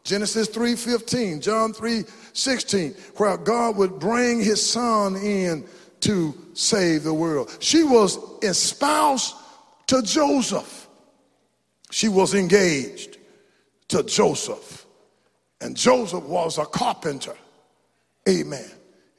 Genesis 0.04 0.49
3:15, 0.49 1.40
John 1.40 1.73
3:16, 1.73 2.95
where 3.16 3.37
God 3.37 3.76
would 3.76 3.99
bring 3.99 4.40
his 4.40 4.64
son 4.64 5.16
in 5.16 5.64
to 6.00 6.35
save 6.54 7.02
the 7.04 7.14
world. 7.14 7.50
She 7.59 7.83
was 7.83 8.18
espoused 8.42 9.35
to 9.88 10.02
Joseph. 10.02 10.86
She 11.90 12.09
was 12.09 12.35
engaged 12.35 13.19
to 13.88 14.02
Joseph. 14.02 14.87
And 15.61 15.76
Joseph 15.76 16.25
was 16.25 16.59
a 16.59 16.66
carpenter. 16.66 17.35
Amen. 18.28 18.71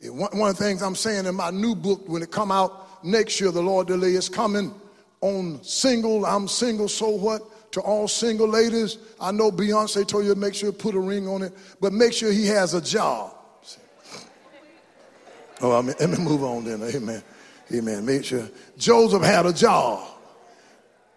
One 0.04 0.50
of 0.50 0.58
the 0.58 0.64
things 0.64 0.84
I'm 0.84 0.96
saying 0.96 1.26
in 1.26 1.36
my 1.36 1.50
new 1.50 1.74
book, 1.74 2.08
when 2.08 2.22
it 2.22 2.32
come 2.32 2.52
out 2.52 3.04
next 3.04 3.42
year, 3.42 3.52
the 3.52 3.62
Lord 3.62 3.88
delay 3.88 4.14
is 4.14 4.30
coming 4.30 4.74
on 5.22 5.64
single. 5.64 6.26
I'm 6.26 6.48
single, 6.48 6.88
so 6.88 7.10
what? 7.10 7.72
To 7.72 7.82
all 7.82 8.08
single 8.08 8.48
ladies, 8.48 8.98
I 9.20 9.32
know 9.32 9.52
Beyonce 9.52 10.08
told 10.08 10.26
you 10.26 10.34
to 10.34 10.40
make 10.40 10.54
sure 10.54 10.72
put 10.72 10.96
a 10.96 11.00
ring 11.00 11.28
on 11.28 11.42
it, 11.42 11.54
but 11.82 11.92
make 11.94 12.14
sure 12.14 12.32
he 12.32 12.46
has 12.48 12.74
a 12.74 12.82
job. 12.82 13.34
Oh, 15.60 15.78
I 15.78 15.82
mean, 15.82 15.96
let 16.00 16.10
me 16.10 16.18
move 16.18 16.44
on 16.44 16.64
then. 16.64 16.84
Amen. 16.84 17.24
Amen. 17.74 18.06
Make 18.06 18.24
sure 18.24 18.48
Joseph 18.78 19.24
had 19.24 19.46
a 19.46 19.54
job. 19.54 20.08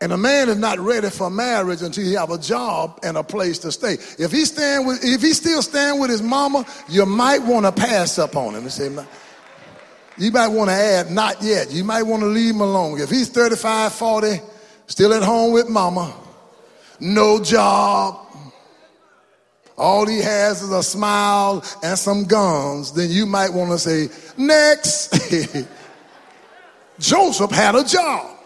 And 0.02 0.12
a 0.12 0.16
man 0.16 0.48
is 0.48 0.56
not 0.56 0.78
ready 0.78 1.10
for 1.10 1.28
marriage 1.28 1.82
until 1.82 2.04
he 2.04 2.14
have 2.14 2.30
a 2.30 2.38
job 2.38 2.98
and 3.02 3.18
a 3.18 3.22
place 3.22 3.58
to 3.60 3.72
stay. 3.72 3.94
If 4.18 4.32
he 4.32 4.46
stand 4.46 4.86
with, 4.86 5.04
if 5.04 5.20
he 5.20 5.34
still 5.34 5.60
stand 5.60 6.00
with 6.00 6.10
his 6.10 6.22
mama, 6.22 6.64
you 6.88 7.04
might 7.04 7.42
want 7.42 7.66
to 7.66 7.72
pass 7.72 8.18
up 8.18 8.34
on 8.34 8.54
him 8.54 8.66
you 10.20 10.30
might 10.30 10.48
want 10.48 10.68
to 10.68 10.74
add, 10.74 11.10
not 11.10 11.42
yet. 11.42 11.72
You 11.72 11.82
might 11.82 12.02
want 12.02 12.22
to 12.22 12.26
leave 12.26 12.54
him 12.54 12.60
alone. 12.60 13.00
If 13.00 13.08
he's 13.08 13.30
35, 13.30 13.94
40, 13.94 14.40
still 14.86 15.14
at 15.14 15.22
home 15.22 15.54
with 15.54 15.70
mama, 15.70 16.14
no 17.00 17.42
job, 17.42 18.26
all 19.78 20.06
he 20.06 20.18
has 20.18 20.62
is 20.62 20.70
a 20.70 20.82
smile 20.82 21.64
and 21.82 21.98
some 21.98 22.24
guns, 22.24 22.92
then 22.92 23.08
you 23.08 23.24
might 23.24 23.50
want 23.50 23.70
to 23.70 23.78
say, 23.78 24.10
next. 24.36 25.14
Joseph 26.98 27.50
had 27.50 27.74
a 27.74 27.82
job. 27.82 28.39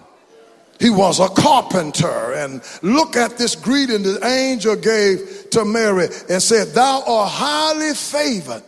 He 0.85 0.91
was 0.91 1.19
a 1.19 1.29
carpenter. 1.29 2.35
And 2.35 2.61
look 2.83 3.17
at 3.17 3.39
this 3.39 3.57
greeting 3.57 4.03
the 4.03 4.23
angel 4.23 4.77
gave 4.77 5.49
to 5.53 5.65
Mary 5.65 6.09
and 6.29 6.43
said, 6.43 6.75
Thou 6.75 7.03
art 7.07 7.31
highly 7.31 7.95
favored 7.95 8.63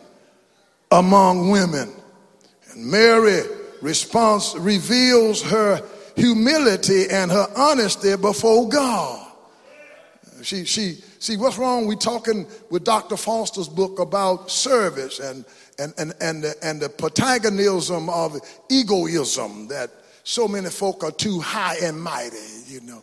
among 0.91 1.51
women. 1.51 1.93
And 2.73 2.87
Mary 2.87 3.43
response 3.83 4.55
reveals 4.57 5.43
her 5.43 5.87
humility 6.17 7.05
and 7.11 7.31
her 7.31 7.49
honesty 7.55 8.17
before 8.17 8.67
God. 8.67 9.31
She, 10.41 10.65
she, 10.65 11.03
see, 11.19 11.37
what's 11.37 11.59
wrong? 11.59 11.87
We 11.87 11.97
talking 11.97 12.47
with 12.71 12.83
Dr. 12.83 13.19
Foster's 13.19 13.69
book 13.69 13.99
about 13.99 14.51
service 14.51 15.21
and, 15.21 15.45
and, 15.79 15.93
and, 15.99 16.15
and, 16.23 16.45
the, 16.45 16.55
and 16.63 16.81
the 16.81 16.89
protagonism 16.89 18.09
of 18.09 18.41
egoism 18.71 19.69
that 19.69 19.91
so 20.27 20.49
many 20.49 20.69
folk 20.71 21.05
are 21.05 21.13
too 21.13 21.39
high 21.39 21.77
and 21.81 22.03
mighty, 22.03 22.37
you 22.67 22.81
know. 22.81 23.01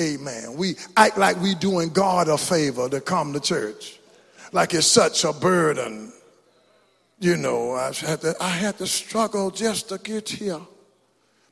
Amen. 0.00 0.54
We 0.56 0.76
act 0.96 1.18
like 1.18 1.38
we 1.42 1.54
doing 1.54 1.90
God 1.90 2.26
a 2.26 2.38
favor 2.38 2.88
to 2.88 3.02
come 3.02 3.34
to 3.34 3.40
church. 3.40 4.00
Like 4.50 4.72
it's 4.72 4.86
such 4.86 5.24
a 5.24 5.34
burden. 5.34 6.10
You 7.20 7.36
know, 7.36 7.72
I 7.72 7.92
had 7.92 8.22
to, 8.22 8.34
I 8.40 8.48
had 8.48 8.78
to 8.78 8.86
struggle 8.86 9.50
just 9.50 9.90
to 9.90 9.98
get 9.98 10.26
here. 10.26 10.60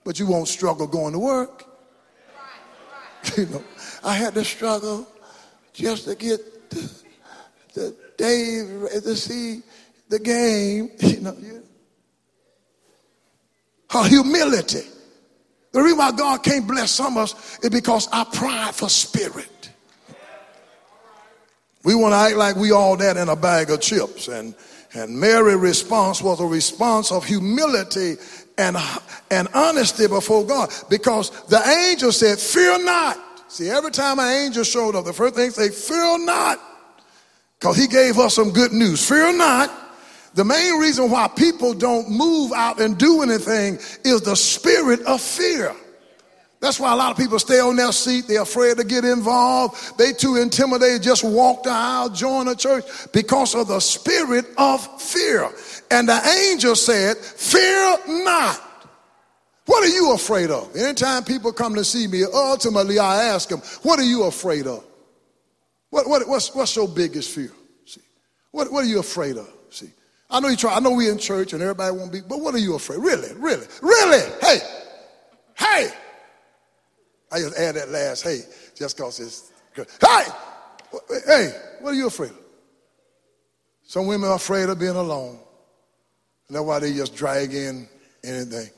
But 0.02 0.18
you 0.18 0.26
won't 0.26 0.48
struggle 0.48 0.86
going 0.86 1.12
to 1.12 1.18
work. 1.18 1.66
You 3.36 3.46
know, 3.46 3.62
I 4.02 4.14
had 4.14 4.34
to 4.34 4.44
struggle 4.44 5.06
just 5.74 6.06
to 6.06 6.14
get 6.14 6.70
the, 6.70 6.90
the 7.74 7.96
Dave 8.16 8.88
to 9.04 9.14
see 9.14 9.60
the 10.08 10.18
game. 10.18 10.90
You 11.00 11.20
know, 11.20 11.36
her 13.90 14.08
humility. 14.08 14.86
The 15.72 15.82
reason 15.82 15.98
why 15.98 16.12
God 16.12 16.42
can't 16.42 16.66
bless 16.66 16.90
some 16.90 17.16
of 17.16 17.24
us 17.24 17.58
is 17.60 17.70
because 17.70 18.06
our 18.08 18.26
pride 18.26 18.74
for 18.74 18.88
spirit. 18.88 19.48
We 21.84 21.94
want 21.94 22.12
to 22.12 22.16
act 22.16 22.36
like 22.36 22.56
we 22.56 22.70
all 22.70 22.96
that 22.98 23.16
in 23.16 23.28
a 23.28 23.36
bag 23.36 23.70
of 23.70 23.80
chips. 23.80 24.28
And, 24.28 24.54
and 24.94 25.18
Mary's 25.18 25.56
response 25.56 26.22
was 26.22 26.40
a 26.40 26.46
response 26.46 27.10
of 27.10 27.24
humility 27.24 28.16
and, 28.58 28.76
and 29.30 29.48
honesty 29.54 30.06
before 30.06 30.44
God 30.44 30.70
because 30.88 31.30
the 31.46 31.60
angel 31.90 32.12
said, 32.12 32.38
Fear 32.38 32.84
not. 32.84 33.18
See, 33.48 33.68
every 33.68 33.90
time 33.90 34.18
an 34.18 34.28
angel 34.28 34.64
showed 34.64 34.94
up, 34.94 35.04
the 35.04 35.12
first 35.12 35.34
thing 35.34 35.46
they 35.46 35.50
say, 35.50 35.68
Fear 35.70 36.24
not. 36.24 36.60
Because 37.58 37.76
he 37.76 37.86
gave 37.86 38.18
us 38.18 38.34
some 38.34 38.50
good 38.50 38.72
news. 38.72 39.06
Fear 39.08 39.36
not. 39.36 39.81
The 40.34 40.44
main 40.44 40.78
reason 40.78 41.10
why 41.10 41.28
people 41.28 41.74
don't 41.74 42.10
move 42.10 42.52
out 42.52 42.80
and 42.80 42.96
do 42.96 43.22
anything 43.22 43.74
is 44.04 44.22
the 44.22 44.34
spirit 44.34 45.00
of 45.02 45.20
fear. 45.20 45.74
That's 46.62 46.78
why 46.78 46.92
a 46.92 46.96
lot 46.96 47.10
of 47.10 47.16
people 47.16 47.40
stay 47.40 47.58
on 47.58 47.74
their 47.74 47.90
seat. 47.90 48.28
They're 48.28 48.42
afraid 48.42 48.76
to 48.76 48.84
get 48.84 49.04
involved. 49.04 49.98
They 49.98 50.12
too 50.12 50.36
intimidated, 50.36 51.02
just 51.02 51.24
walk 51.24 51.64
the 51.64 51.70
aisle, 51.70 52.10
join 52.10 52.46
a 52.46 52.54
church 52.54 52.84
because 53.12 53.56
of 53.56 53.66
the 53.66 53.80
spirit 53.80 54.46
of 54.56 55.02
fear. 55.02 55.50
And 55.90 56.08
the 56.08 56.48
angel 56.50 56.76
said, 56.76 57.16
Fear 57.16 57.98
not. 58.24 58.60
What 59.66 59.82
are 59.82 59.92
you 59.92 60.14
afraid 60.14 60.50
of? 60.50 60.74
Anytime 60.76 61.24
people 61.24 61.52
come 61.52 61.74
to 61.74 61.84
see 61.84 62.06
me, 62.06 62.22
ultimately 62.24 63.00
I 63.00 63.24
ask 63.24 63.48
them, 63.48 63.60
What 63.82 63.98
are 63.98 64.04
you 64.04 64.22
afraid 64.24 64.68
of? 64.68 64.84
What, 65.90 66.08
what, 66.08 66.28
what's, 66.28 66.54
what's 66.54 66.76
your 66.76 66.88
biggest 66.88 67.34
fear? 67.34 67.50
See, 67.86 68.00
what, 68.52 68.72
what 68.72 68.84
are 68.84 68.88
you 68.88 69.00
afraid 69.00 69.36
of? 69.36 69.52
I 70.32 70.40
know 70.40 70.48
you 70.48 70.56
try. 70.56 70.74
I 70.74 70.80
know 70.80 70.92
we 70.92 71.10
in 71.10 71.18
church 71.18 71.52
and 71.52 71.62
everybody 71.62 71.94
won't 71.94 72.10
be, 72.10 72.22
but 72.22 72.40
what 72.40 72.54
are 72.54 72.58
you 72.58 72.74
afraid? 72.74 73.00
Really, 73.00 73.28
really, 73.34 73.66
really? 73.82 74.32
Hey, 74.40 74.58
hey. 75.58 75.90
I 77.30 77.38
just 77.38 77.56
add 77.56 77.76
that 77.76 77.90
last 77.90 78.22
hey 78.22 78.40
just 78.74 78.96
because 78.96 79.20
it's 79.20 79.52
good. 79.74 79.86
Hey, 80.00 80.24
hey, 81.26 81.52
what 81.80 81.90
are 81.90 81.96
you 81.96 82.06
afraid 82.06 82.30
of? 82.30 82.38
Some 83.84 84.06
women 84.06 84.30
are 84.30 84.36
afraid 84.36 84.70
of 84.70 84.78
being 84.78 84.96
alone. 84.96 85.38
And 86.48 86.56
that's 86.56 86.64
why 86.64 86.78
they 86.78 86.94
just 86.94 87.14
drag 87.14 87.52
in 87.52 87.86
anything. 88.24 88.70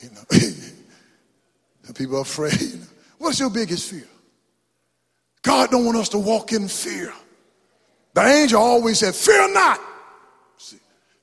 You 0.00 0.10
know, 0.10 1.92
people 1.94 2.18
are 2.18 2.22
afraid. 2.22 2.80
What's 3.18 3.40
your 3.40 3.50
biggest 3.50 3.90
fear? 3.90 4.06
God 5.42 5.70
don't 5.70 5.84
want 5.84 5.98
us 5.98 6.08
to 6.10 6.18
walk 6.18 6.52
in 6.52 6.68
fear. 6.68 7.12
The 8.14 8.22
angel 8.22 8.60
always 8.60 9.00
said, 9.00 9.14
fear 9.14 9.52
not. 9.52 9.80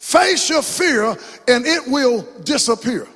Face 0.06 0.52
your 0.52 0.62
fear 0.62 1.18
and 1.48 1.65
it 1.65 1.88
will 1.88 2.22
disappear. 2.44 3.08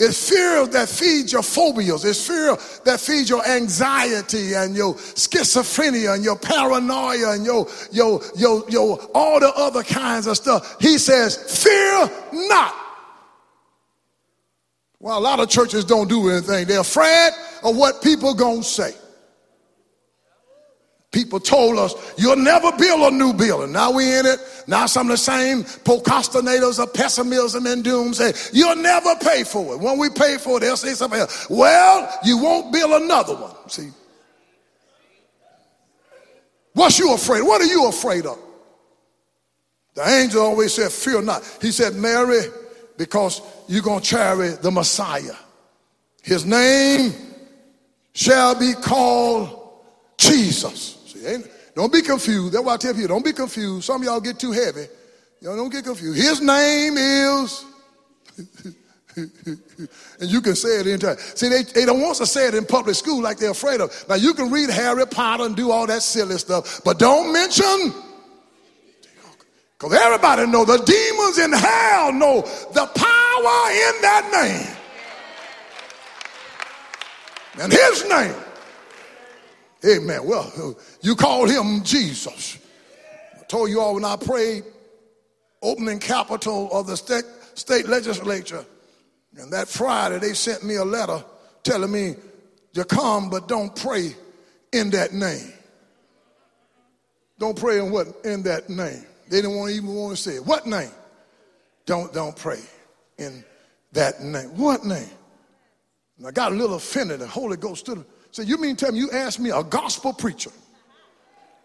It's 0.00 0.28
fear 0.28 0.66
that 0.66 0.88
feeds 0.88 1.32
your 1.32 1.44
phobias. 1.44 2.04
It's 2.04 2.26
fear 2.26 2.56
that 2.84 2.98
feeds 2.98 3.30
your 3.30 3.46
anxiety 3.46 4.54
and 4.54 4.74
your 4.74 4.94
schizophrenia 4.94 6.16
and 6.16 6.24
your 6.24 6.36
paranoia 6.36 7.34
and 7.34 7.46
your, 7.46 7.68
your, 7.92 8.20
your, 8.36 8.68
your, 8.68 8.98
all 9.14 9.38
the 9.38 9.52
other 9.54 9.84
kinds 9.84 10.26
of 10.26 10.36
stuff. 10.36 10.78
He 10.80 10.98
says, 10.98 11.62
fear 11.62 12.10
not. 12.32 12.74
Well, 14.98 15.16
a 15.16 15.20
lot 15.20 15.38
of 15.38 15.48
churches 15.48 15.84
don't 15.84 16.08
do 16.08 16.28
anything. 16.28 16.66
They're 16.66 16.80
afraid 16.80 17.30
of 17.62 17.76
what 17.76 18.02
people 18.02 18.34
gonna 18.34 18.64
say. 18.64 18.96
People 21.12 21.40
told 21.40 21.76
us, 21.76 21.94
you'll 22.16 22.36
never 22.36 22.70
build 22.72 23.12
a 23.12 23.16
new 23.16 23.32
building. 23.32 23.72
Now 23.72 23.90
we 23.90 24.16
in 24.16 24.26
it. 24.26 24.38
Now 24.68 24.86
some 24.86 25.08
of 25.08 25.12
the 25.12 25.18
same 25.18 25.64
procrastinators 25.64 26.80
of 26.80 26.94
pessimism 26.94 27.66
and 27.66 27.82
doom 27.82 28.14
say, 28.14 28.32
you'll 28.52 28.76
never 28.76 29.16
pay 29.16 29.42
for 29.42 29.74
it. 29.74 29.80
When 29.80 29.98
we 29.98 30.08
pay 30.10 30.38
for 30.38 30.58
it, 30.58 30.60
they'll 30.60 30.76
say 30.76 30.94
something 30.94 31.18
else. 31.18 31.50
Well, 31.50 32.16
you 32.24 32.38
won't 32.38 32.72
build 32.72 33.02
another 33.02 33.34
one. 33.34 33.68
See? 33.68 33.90
What's 36.74 37.00
you 37.00 37.12
afraid? 37.12 37.42
What 37.42 37.60
are 37.60 37.66
you 37.66 37.88
afraid 37.88 38.24
of? 38.26 38.38
The 39.94 40.08
angel 40.08 40.42
always 40.42 40.74
said, 40.74 40.92
fear 40.92 41.20
not. 41.20 41.42
He 41.60 41.72
said, 41.72 41.94
Mary, 41.96 42.42
because 42.96 43.42
you're 43.66 43.82
going 43.82 44.00
to 44.00 44.16
carry 44.16 44.50
the 44.50 44.70
Messiah. 44.70 45.34
His 46.22 46.46
name 46.46 47.12
shall 48.12 48.54
be 48.54 48.74
called 48.74 49.56
Jesus. 50.16 50.98
See, 51.20 51.44
don't 51.74 51.92
be 51.92 52.02
confused. 52.02 52.54
That's 52.54 52.64
why 52.64 52.74
I 52.74 52.76
tell 52.76 52.96
you, 52.96 53.06
don't 53.06 53.24
be 53.24 53.32
confused. 53.32 53.84
Some 53.84 54.00
of 54.00 54.04
y'all 54.04 54.20
get 54.20 54.38
too 54.38 54.52
heavy. 54.52 54.86
Y'all 55.40 55.56
don't 55.56 55.70
get 55.70 55.84
confused. 55.84 56.20
His 56.20 56.40
name 56.40 56.96
is. 56.96 57.64
and 59.16 60.30
you 60.30 60.40
can 60.40 60.54
say 60.54 60.80
it 60.80 60.86
anytime. 60.86 61.16
See, 61.18 61.48
they, 61.48 61.62
they 61.62 61.84
don't 61.84 62.00
want 62.00 62.16
to 62.16 62.26
say 62.26 62.48
it 62.48 62.54
in 62.54 62.64
public 62.64 62.94
school 62.94 63.22
like 63.22 63.38
they're 63.38 63.50
afraid 63.50 63.80
of. 63.80 64.04
Now, 64.08 64.14
you 64.14 64.34
can 64.34 64.50
read 64.50 64.70
Harry 64.70 65.06
Potter 65.06 65.44
and 65.44 65.54
do 65.56 65.70
all 65.70 65.86
that 65.86 66.02
silly 66.02 66.38
stuff, 66.38 66.82
but 66.84 66.98
don't 66.98 67.32
mention. 67.32 67.92
Because 69.72 69.94
everybody 69.94 70.46
know 70.46 70.64
the 70.64 70.78
demons 70.78 71.38
in 71.38 71.52
hell 71.52 72.12
know 72.12 72.42
the 72.72 72.86
power 72.94 73.70
in 73.70 74.02
that 74.02 74.30
name. 74.32 74.76
And 77.62 77.72
his 77.72 78.08
name 78.08 78.34
Amen. 79.84 80.26
Well, 80.26 80.76
you 81.00 81.14
call 81.14 81.48
him 81.48 81.82
Jesus. 81.82 82.58
I 83.38 83.44
told 83.44 83.70
you 83.70 83.80
all 83.80 83.94
when 83.94 84.04
I 84.04 84.16
prayed, 84.16 84.64
opening 85.62 85.98
capital 85.98 86.68
of 86.72 86.86
the 86.86 86.96
state 86.96 87.24
state 87.54 87.88
legislature. 87.88 88.64
And 89.36 89.52
that 89.52 89.68
Friday, 89.68 90.18
they 90.18 90.34
sent 90.34 90.64
me 90.64 90.76
a 90.76 90.84
letter 90.84 91.24
telling 91.62 91.92
me 91.92 92.16
to 92.74 92.84
come, 92.84 93.30
but 93.30 93.48
don't 93.48 93.74
pray 93.74 94.14
in 94.72 94.90
that 94.90 95.12
name. 95.12 95.52
Don't 97.38 97.58
pray 97.58 97.78
in 97.78 97.90
what? 97.90 98.08
In 98.24 98.42
that 98.42 98.68
name. 98.68 99.04
They 99.28 99.40
didn't 99.40 99.56
want 99.56 99.72
even 99.72 99.94
want 99.94 100.16
to 100.16 100.22
say 100.22 100.36
it. 100.36 100.44
What 100.44 100.66
name? 100.66 100.90
Don't 101.86 102.12
don't 102.12 102.36
pray 102.36 102.60
in 103.18 103.44
that 103.92 104.20
name. 104.22 104.56
What 104.56 104.84
name? 104.84 105.08
And 106.18 106.26
I 106.26 106.32
got 106.32 106.52
a 106.52 106.54
little 106.54 106.76
offended. 106.76 107.20
The 107.20 107.26
Holy 107.26 107.56
Ghost 107.56 107.80
stood. 107.80 108.04
Said, 108.32 108.48
"You 108.48 108.56
mean 108.58 108.76
tell 108.76 108.92
me 108.92 108.98
you 108.98 109.10
asked 109.10 109.40
me 109.40 109.50
a 109.50 109.62
gospel 109.62 110.12
preacher? 110.12 110.50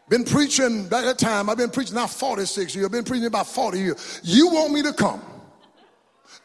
Been 0.10 0.24
preaching 0.24 0.88
by 0.88 1.02
that 1.02 1.18
time. 1.18 1.50
I've 1.50 1.58
been 1.58 1.72
preaching 1.72 1.96
now 1.96 2.08
46 2.08 2.76
years. 2.76 2.86
I've 2.86 2.92
been 2.92 3.04
preaching 3.04 3.26
about 3.26 3.48
40 3.48 3.80
years. 3.80 4.22
You 4.24 4.50
want 4.50 4.72
me 4.72 4.84
to 4.84 4.94
come 4.94 5.22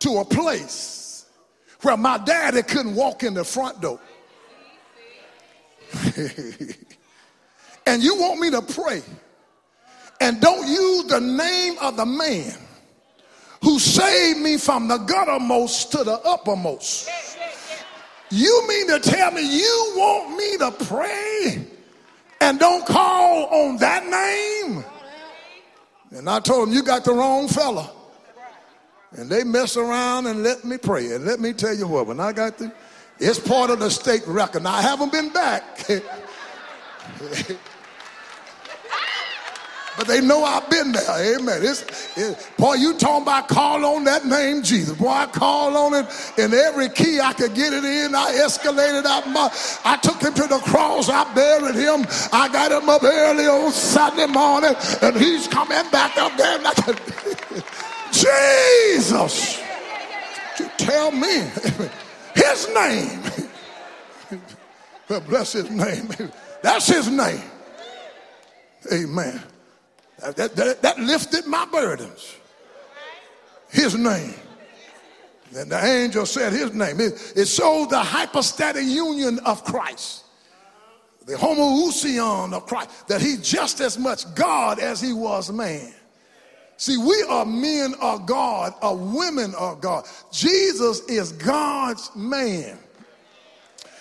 to 0.00 0.18
a 0.18 0.24
place 0.24 1.26
where 1.82 1.96
my 1.96 2.18
daddy 2.18 2.62
couldn't 2.62 2.94
walk 2.94 3.22
in 3.22 3.34
the 3.34 3.44
front 3.44 3.80
door." 3.80 4.00
and 7.86 8.02
you 8.02 8.16
want 8.16 8.40
me 8.40 8.50
to 8.50 8.62
pray 8.62 9.02
and 10.20 10.40
don't 10.40 10.68
use 10.68 11.04
the 11.04 11.20
name 11.20 11.76
of 11.80 11.96
the 11.96 12.06
man 12.06 12.54
who 13.62 13.78
saved 13.78 14.38
me 14.38 14.56
from 14.56 14.88
the 14.88 14.98
guttermost 14.98 15.90
to 15.90 16.04
the 16.04 16.18
uppermost. 16.24 17.08
You 18.30 18.66
mean 18.68 18.86
to 18.88 19.00
tell 19.00 19.32
me 19.32 19.42
you 19.42 19.92
want 19.96 20.36
me 20.36 20.56
to 20.58 20.70
pray 20.84 21.66
and 22.40 22.58
don't 22.58 22.86
call 22.86 23.46
on 23.46 23.76
that 23.78 24.06
name? 24.06 24.84
And 26.12 26.28
I 26.28 26.40
told 26.40 26.68
him, 26.68 26.74
You 26.74 26.82
got 26.82 27.04
the 27.04 27.12
wrong 27.12 27.48
fella. 27.48 27.90
And 29.12 29.28
they 29.28 29.42
mess 29.42 29.76
around 29.76 30.26
and 30.26 30.44
let 30.44 30.64
me 30.64 30.78
pray. 30.78 31.12
And 31.12 31.24
let 31.24 31.40
me 31.40 31.52
tell 31.52 31.74
you 31.74 31.88
what, 31.88 32.06
when 32.06 32.20
I 32.20 32.32
got 32.32 32.58
the, 32.58 32.72
it's 33.18 33.40
part 33.40 33.70
of 33.70 33.80
the 33.80 33.90
state 33.90 34.24
record. 34.26 34.62
Now, 34.62 34.74
I 34.74 34.82
haven't 34.82 35.10
been 35.10 35.30
back. 35.30 35.64
but 39.96 40.06
they 40.06 40.20
know 40.20 40.44
I've 40.44 40.68
been 40.70 40.92
there. 40.92 41.36
Amen. 41.36 41.60
It's, 41.62 42.16
it, 42.16 42.50
boy, 42.56 42.74
you 42.74 42.94
talking 42.94 43.22
about 43.22 43.48
call 43.48 43.84
on 43.84 44.04
that 44.04 44.24
name 44.24 44.62
Jesus. 44.62 44.96
Boy, 44.96 45.08
I 45.08 45.26
called 45.26 45.76
on 45.76 45.94
it 45.94 46.06
in 46.38 46.54
every 46.54 46.88
key 46.88 47.20
I 47.20 47.32
could 47.32 47.54
get 47.54 47.72
it 47.72 47.84
in. 47.84 48.14
I 48.14 48.32
escalated 48.32 49.04
my, 49.32 49.50
I 49.84 49.96
took 49.96 50.20
him 50.22 50.34
to 50.34 50.46
the 50.46 50.58
cross. 50.58 51.08
I 51.08 51.32
buried 51.34 51.74
him. 51.74 52.06
I 52.32 52.48
got 52.48 52.72
him 52.72 52.88
up 52.88 53.02
early 53.02 53.46
on 53.46 53.72
Sunday 53.72 54.26
morning 54.26 54.74
and 55.02 55.16
he's 55.16 55.48
coming 55.48 55.90
back 55.90 56.16
up 56.16 56.36
there. 56.36 56.58
I 56.62 57.62
Jesus. 58.92 59.60
You 60.58 60.70
tell 60.76 61.10
me 61.10 61.50
his 62.34 62.68
name. 62.74 63.22
well, 65.08 65.20
bless 65.20 65.52
his 65.52 65.70
name. 65.70 66.08
That's 66.62 66.86
his 66.86 67.08
name. 67.08 67.42
Amen. 68.92 69.40
That, 70.20 70.54
that, 70.56 70.82
that 70.82 70.98
lifted 70.98 71.46
my 71.46 71.64
burdens. 71.66 72.34
His 73.70 73.96
name. 73.96 74.34
And 75.56 75.70
the 75.70 75.84
angel 75.84 76.26
said 76.26 76.52
his 76.52 76.72
name. 76.72 77.00
It, 77.00 77.32
it 77.36 77.46
showed 77.46 77.90
the 77.90 77.98
hypostatic 77.98 78.84
union 78.84 79.38
of 79.40 79.64
Christ. 79.64 80.24
The 81.26 81.34
homoousion 81.34 82.52
of 82.52 82.66
Christ. 82.66 83.08
That 83.08 83.20
he 83.20 83.36
just 83.40 83.80
as 83.80 83.98
much 83.98 84.32
God 84.34 84.78
as 84.78 85.00
he 85.00 85.12
was 85.12 85.50
man. 85.50 85.92
See, 86.76 86.96
we 86.96 87.22
are 87.28 87.44
men 87.44 87.94
of 88.00 88.24
God, 88.24 88.72
or 88.80 88.96
women 88.96 89.54
of 89.54 89.82
God. 89.82 90.06
Jesus 90.32 91.00
is 91.10 91.32
God's 91.32 92.10
man. 92.16 92.78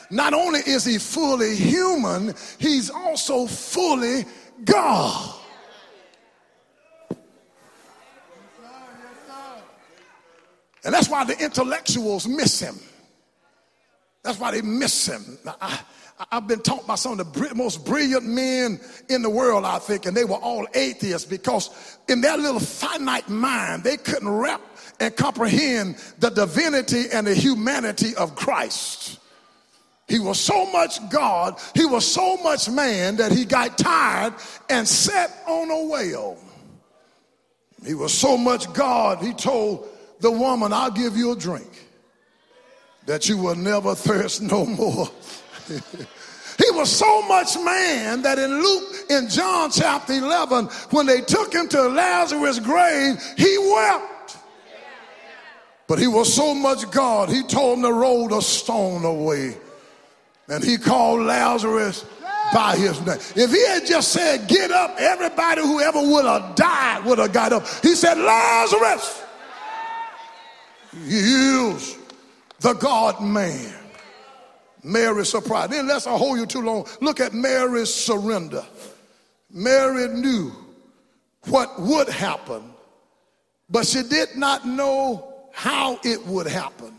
Not 0.10 0.34
only 0.34 0.62
is 0.62 0.86
he 0.86 0.97
fully 0.97 1.55
human, 1.55 2.34
he's 2.58 2.89
also 2.89 3.47
fully 3.47 4.23
God. 4.63 5.38
And 10.84 10.94
that's 10.94 11.10
why 11.10 11.26
the 11.26 11.38
intellectuals 11.44 12.28
miss 12.28 12.60
him. 12.60 12.76
That's 14.24 14.39
why 14.39 14.52
they 14.52 14.62
miss 14.62 15.08
him. 15.08 15.38
I, 15.62 15.80
have 16.32 16.48
been 16.48 16.60
taught 16.60 16.86
by 16.86 16.96
some 16.96 17.18
of 17.18 17.34
the 17.34 17.56
most 17.56 17.86
brilliant 17.86 18.26
men 18.26 18.80
in 19.08 19.22
the 19.22 19.30
world, 19.30 19.63
I 19.63 19.80
think, 19.80 20.06
and 20.06 20.15
they 20.15 20.26
were 20.26 20.36
all 20.36 20.68
atheists 20.74 21.28
because 21.28 21.98
in 22.10 22.20
their 22.20 22.38
little 22.38 22.60
finite 22.60 23.30
mind, 23.30 23.84
they 23.84 23.96
couldn't 23.96 24.28
wrap 24.28 24.62
and 25.00 25.15
comprehend 25.15 25.96
the 26.20 26.30
divinity 26.30 27.06
and 27.13 27.26
the 27.26 27.34
humanity 27.34 28.15
of 28.15 28.36
Christ. 28.36 29.20
He 30.10 30.20
was 30.20 30.39
so 30.39 30.70
much 30.72 31.00
God, 31.10 31.60
he 31.74 31.86
was 31.86 32.06
so 32.06 32.36
much 32.38 32.70
man 32.70 33.15
that 33.18 33.32
he 33.32 33.46
got 33.46 33.78
tired 33.78 34.34
and 34.70 34.88
sat 34.88 35.32
on 35.48 35.72
a 35.72 35.86
whale. 35.86 36.38
He 37.86 37.94
was 37.94 38.13
so 38.13 38.36
much 38.36 38.72
God, 38.74 39.20
he 39.24 39.34
told 39.34 39.88
the 40.19 40.32
woman, 40.32 40.73
I'll 40.73 40.91
give 40.91 41.15
you 41.15 41.32
a 41.32 41.36
drink 41.36 41.88
that 43.05 43.27
you 43.27 43.38
will 43.38 43.55
never 43.55 43.95
thirst 44.08 44.41
no 44.41 44.65
more. 44.65 45.10
he 45.67 46.71
was 46.71 46.91
so 46.91 47.21
much 47.23 47.55
man 47.58 48.21
that 48.21 48.38
in 48.38 48.62
Luke, 48.62 48.95
in 49.10 49.29
John 49.29 49.71
chapter 49.71 50.13
11, 50.13 50.65
when 50.91 51.05
they 51.05 51.21
took 51.21 51.53
him 51.53 51.67
to 51.69 51.88
Lazarus' 51.88 52.60
grave, 52.60 53.21
he 53.38 53.58
wept. 53.58 54.38
But 55.88 55.97
he 55.97 56.08
was 56.08 56.32
so 56.32 56.53
much 56.53 56.89
God, 56.91 57.29
he 57.29 57.41
told 57.43 57.79
him 57.79 57.86
to 57.86 57.93
roll 57.93 58.27
the 58.27 58.41
stone 58.41 59.03
away. 59.03 59.58
And 60.47 60.63
he 60.63 60.77
called 60.77 61.21
Lazarus 61.21 62.05
by 62.53 62.75
his 62.75 62.99
name. 63.01 63.17
If 63.36 63.51
he 63.51 63.65
had 63.67 63.86
just 63.86 64.12
said, 64.12 64.47
Get 64.47 64.71
up, 64.71 64.95
everybody 64.99 65.62
who 65.62 65.79
ever 65.79 66.01
would 66.01 66.25
have 66.25 66.55
died 66.55 67.05
would 67.05 67.19
have 67.19 67.34
got 67.34 67.53
up. 67.53 67.67
He 67.82 67.95
said, 67.95 68.17
Lazarus, 68.17 69.23
use 70.93 71.97
the 72.60 72.73
God 72.73 73.21
man. 73.21 73.73
Mary 74.84 75.25
surprised. 75.25 75.71
Then 75.71 75.88
let's 75.88 76.06
hold 76.06 76.39
you 76.39 76.45
too 76.45 76.62
long. 76.62 76.88
Look 77.02 77.19
at 77.19 77.34
Mary's 77.34 77.93
surrender. 77.93 78.65
Mary 79.52 80.08
knew 80.08 80.52
what 81.47 81.80
would 81.80 82.08
happen, 82.08 82.63
but 83.69 83.86
she 83.86 84.04
did 84.04 84.36
not 84.36 84.67
know 84.67 85.34
how 85.52 85.99
it 86.04 86.25
would 86.25 86.47
happen. 86.47 86.93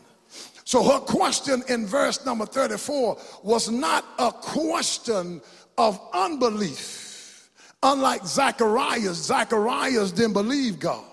So 0.64 0.82
her 0.82 1.00
question 1.00 1.62
in 1.68 1.86
verse 1.86 2.24
number 2.24 2.46
34 2.46 3.18
was 3.42 3.70
not 3.70 4.04
a 4.18 4.30
question 4.30 5.40
of 5.78 6.00
unbelief. 6.12 7.50
Unlike 7.82 8.26
Zacharias, 8.26 9.16
Zacharias 9.16 10.12
didn't 10.12 10.34
believe 10.34 10.78
God. 10.78 11.09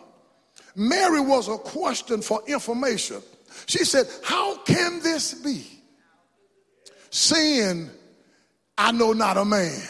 Mary 0.78 1.20
was 1.20 1.50
a 1.50 1.58
question 1.58 2.22
for 2.22 2.42
information. 2.48 3.22
She 3.66 3.84
said, 3.84 4.06
How 4.24 4.58
can 4.58 5.02
this 5.02 5.34
be? 5.34 5.66
Seeing 7.10 7.90
I 8.78 8.92
know 8.92 9.12
not 9.12 9.38
a 9.38 9.46
man. 9.46 9.82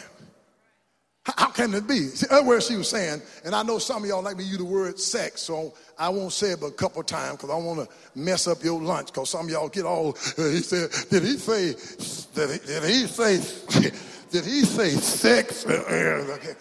How 1.36 1.50
can 1.50 1.74
it 1.74 1.88
be? 1.88 2.00
See, 2.08 2.26
she 2.62 2.78
was 2.78 2.90
saying, 2.90 3.22
and 3.44 3.54
I 3.54 3.62
know 3.64 3.80
some 3.80 4.04
of 4.04 4.10
y'all 4.10 4.22
like 4.22 4.38
me 4.38 4.46
use 4.46 4.60
the 4.60 4.64
word 4.64 4.98
sex, 4.98 5.42
so 5.42 5.74
I 6.00 6.08
won't 6.08 6.32
say 6.32 6.52
it 6.52 6.62
but 6.62 6.68
a 6.68 6.72
couple 6.72 7.04
times 7.04 7.36
because 7.36 7.50
I 7.50 7.56
want 7.56 7.82
to 7.82 7.96
mess 8.18 8.48
up 8.48 8.64
your 8.64 8.82
lunch 8.82 9.08
because 9.08 9.30
some 9.30 9.48
of 9.48 9.52
y'all 9.52 9.68
get 9.68 9.86
all, 9.86 10.18
uh, 10.38 10.44
he 10.44 10.60
said, 10.60 10.90
did 11.10 11.24
he 11.24 11.38
say, 11.38 11.74
did 12.34 12.50
he, 12.50 12.66
did 12.66 12.84
he 12.84 13.08
say, 13.08 13.92
did 14.30 14.46
he 14.46 14.64
say 14.64 14.90
sex? 14.90 15.66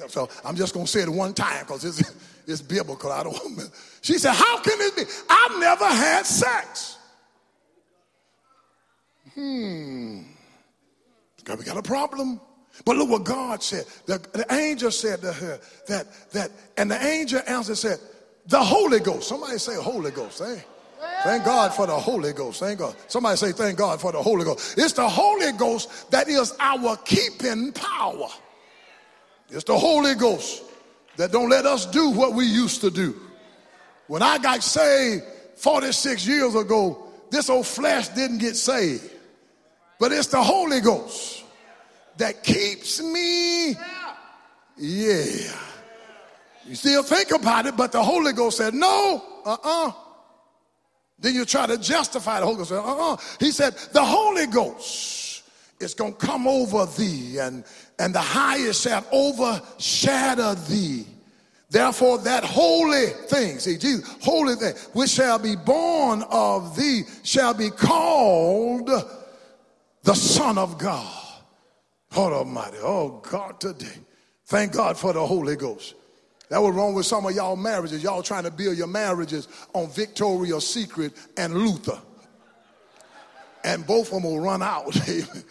So 0.08 0.28
I'm 0.44 0.56
just 0.56 0.74
going 0.74 0.86
to 0.86 0.92
say 0.92 1.02
it 1.02 1.08
one 1.08 1.34
time 1.34 1.60
because 1.60 1.84
it's, 1.84 2.14
it's 2.46 2.62
biblical. 2.62 3.12
I 3.12 3.22
don't 3.22 3.36
She 4.02 4.18
said, 4.18 4.34
how 4.34 4.58
can 4.60 4.74
it 4.80 4.96
be? 4.96 5.02
I've 5.28 5.58
never 5.58 5.86
had 5.86 6.26
sex. 6.26 6.98
Hmm. 9.34 10.22
We 11.48 11.64
got 11.64 11.76
a 11.76 11.82
problem. 11.82 12.40
But 12.84 12.96
look 12.96 13.08
what 13.08 13.24
God 13.24 13.62
said. 13.62 13.86
The, 14.06 14.18
the 14.32 14.46
angel 14.52 14.90
said 14.90 15.20
to 15.22 15.32
her 15.32 15.60
that, 15.88 16.06
that, 16.32 16.50
and 16.76 16.90
the 16.90 17.02
angel 17.04 17.40
answered 17.46 17.76
said, 17.76 17.98
the 18.46 18.62
Holy 18.62 19.00
Ghost. 19.00 19.28
Somebody 19.28 19.58
say 19.58 19.74
Holy 19.76 20.10
Ghost. 20.10 20.40
Eh? 20.42 20.60
Thank 21.26 21.44
God 21.44 21.74
for 21.74 21.88
the 21.88 21.98
Holy 21.98 22.32
Ghost. 22.32 22.60
Thank 22.60 22.78
God. 22.78 22.94
Somebody 23.08 23.36
say, 23.36 23.50
Thank 23.50 23.76
God 23.76 24.00
for 24.00 24.12
the 24.12 24.22
Holy 24.22 24.44
Ghost. 24.44 24.78
It's 24.78 24.92
the 24.92 25.08
Holy 25.08 25.50
Ghost 25.50 26.08
that 26.12 26.28
is 26.28 26.54
our 26.60 26.96
keeping 26.98 27.72
power. 27.72 28.28
It's 29.50 29.64
the 29.64 29.76
Holy 29.76 30.14
Ghost 30.14 30.62
that 31.16 31.32
don't 31.32 31.48
let 31.48 31.66
us 31.66 31.84
do 31.86 32.10
what 32.10 32.34
we 32.34 32.44
used 32.44 32.80
to 32.82 32.92
do. 32.92 33.20
When 34.06 34.22
I 34.22 34.38
got 34.38 34.62
saved 34.62 35.24
46 35.56 36.28
years 36.28 36.54
ago, 36.54 37.08
this 37.30 37.50
old 37.50 37.66
flesh 37.66 38.08
didn't 38.10 38.38
get 38.38 38.54
saved. 38.54 39.10
But 39.98 40.12
it's 40.12 40.28
the 40.28 40.40
Holy 40.40 40.80
Ghost 40.80 41.42
that 42.18 42.44
keeps 42.44 43.02
me. 43.02 43.70
Yeah. 44.76 45.56
You 46.66 46.74
still 46.76 47.02
think 47.02 47.32
about 47.32 47.66
it, 47.66 47.76
but 47.76 47.90
the 47.90 48.02
Holy 48.02 48.32
Ghost 48.32 48.58
said, 48.58 48.74
No, 48.74 49.24
uh 49.44 49.54
uh-uh. 49.54 49.88
uh 49.88 49.92
Then 51.18 51.34
you 51.34 51.44
try 51.44 51.66
to 51.66 51.78
justify 51.78 52.40
the 52.40 52.46
Holy 52.46 52.58
Ghost. 52.58 52.72
Uh-uh. 52.72 53.16
He 53.40 53.50
said, 53.50 53.74
the 53.92 54.04
Holy 54.04 54.46
Ghost 54.46 55.42
is 55.80 55.94
going 55.94 56.14
to 56.14 56.18
come 56.18 56.46
over 56.46 56.86
thee, 56.86 57.38
and, 57.38 57.64
and 57.98 58.14
the 58.14 58.20
highest 58.20 58.82
shall 58.82 59.04
overshadow 59.12 60.54
thee. 60.54 61.06
Therefore, 61.68 62.18
that 62.18 62.44
holy 62.44 63.06
thing, 63.06 63.58
see, 63.58 63.76
Jesus, 63.76 64.16
holy 64.22 64.54
thing, 64.54 64.74
which 64.92 65.10
shall 65.10 65.38
be 65.38 65.56
born 65.56 66.22
of 66.30 66.76
thee, 66.76 67.02
shall 67.24 67.54
be 67.54 67.70
called 67.70 68.88
the 70.04 70.14
Son 70.14 70.58
of 70.58 70.78
God. 70.78 71.24
Oh, 72.14 72.32
Almighty. 72.32 72.78
Oh, 72.80 73.20
God, 73.28 73.58
today. 73.58 73.98
Thank 74.46 74.72
God 74.74 74.96
for 74.96 75.12
the 75.12 75.26
Holy 75.26 75.56
Ghost. 75.56 75.95
That 76.48 76.62
was 76.62 76.74
wrong 76.74 76.94
with 76.94 77.06
some 77.06 77.26
of 77.26 77.34
y'all 77.34 77.56
marriages. 77.56 78.02
Y'all 78.02 78.22
trying 78.22 78.44
to 78.44 78.50
build 78.50 78.76
your 78.76 78.86
marriages 78.86 79.48
on 79.72 79.90
Victoria's 79.90 80.66
Secret 80.66 81.12
and 81.36 81.54
Luther. 81.54 82.00
And 83.64 83.84
both 83.84 84.08
of 84.08 84.22
them 84.22 84.22
will 84.24 84.40
run 84.40 84.62
out. 84.62 84.96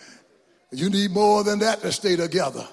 you 0.72 0.90
need 0.90 1.12
more 1.12 1.44
than 1.44 1.60
that 1.60 1.82
to 1.82 1.92
stay 1.92 2.16
together. 2.16 2.66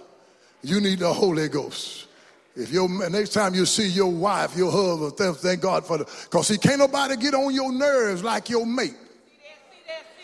You 0.63 0.81
need 0.81 1.01
the 1.01 1.13
Holy 1.13 1.49
Ghost. 1.49 2.07
If 2.55 2.71
your 2.71 2.89
next 3.11 3.31
time 3.31 3.55
you 3.55 3.67
see 3.67 3.89
your 3.89 4.13
wife, 4.13 4.57
your 4.57 4.71
husband, 4.71 5.37
thank 5.39 5.63
God 5.63 5.87
for 5.87 5.99
the 5.99 6.05
because 6.05 6.49
he 6.49 6.59
can't 6.59 6.79
nobody 6.79 7.17
get 7.17 7.35
on 7.35 7.53
your 7.53 7.73
nerves 7.73 8.23
like 8.23 8.51
your 8.51 8.67
mate. 8.67 8.95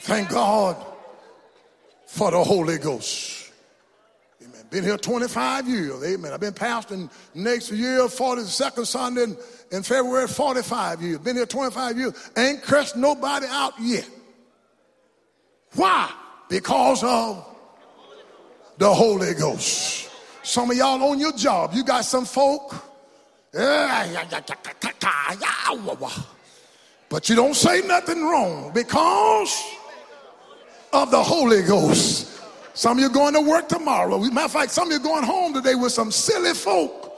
Thank 0.01 0.29
God 0.29 0.77
for 2.07 2.31
the 2.31 2.45
Holy 2.45 2.79
Ghost. 2.79 3.38
Been 4.71 4.85
here 4.85 4.99
25 4.99 5.69
years. 5.69 6.05
Amen. 6.05 6.33
I've 6.33 6.41
been 6.41 6.53
pastoring 6.53 7.11
next 7.35 7.73
year, 7.73 8.01
42nd 8.01 8.87
Sunday 8.87 9.23
in, 9.25 9.37
in 9.73 9.83
February, 9.83 10.29
45 10.29 11.03
years. 11.03 11.19
Been 11.19 11.37
here 11.37 11.47
25 11.47 11.97
years. 11.97 12.31
Ain't 12.37 12.63
cursed 12.63 12.97
nobody 12.97 13.47
out 13.49 13.73
yet. 13.81 14.09
Why? 15.75 16.11
Because 16.49 17.03
of 17.03 17.47
the 18.77 18.93
Holy 18.93 19.35
Ghost. 19.35 20.11
Some 20.43 20.71
of 20.71 20.77
y'all 20.77 21.03
on 21.03 21.19
your 21.19 21.33
job, 21.33 21.73
you 21.75 21.85
got 21.85 22.05
some 22.05 22.25
folk, 22.25 22.75
but 27.09 27.29
you 27.29 27.37
don't 27.37 27.55
say 27.55 27.83
nothing 27.87 28.23
wrong 28.23 28.71
because 28.75 29.63
of 30.93 31.11
the 31.11 31.23
Holy 31.23 31.63
Ghost. 31.63 32.28
Some 32.79 32.97
of 32.97 33.03
you 33.03 33.11
going 33.11 33.35
to 33.35 33.41
work 33.41 33.69
tomorrow. 33.69 34.21
Matter 34.21 34.45
of 34.45 34.53
fact, 34.53 34.71
some 34.71 34.87
of 34.87 34.93
you 34.93 35.01
going 35.01 35.25
home 35.25 35.53
today 35.53 35.75
with 35.75 35.91
some 35.91 36.13
silly 36.13 36.55
folk. 36.55 37.13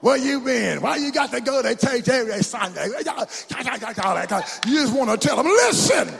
Where 0.00 0.16
you 0.16 0.40
been? 0.40 0.80
Why 0.80 0.96
you 0.96 1.12
got 1.12 1.30
to 1.30 1.40
go 1.40 1.62
to 1.62 1.76
church 1.76 2.08
every 2.08 2.42
Sunday? 2.42 2.88
You 2.88 3.04
just 4.80 4.92
want 4.92 5.10
to 5.10 5.16
tell 5.16 5.36
them, 5.36 5.46
listen. 5.46 6.12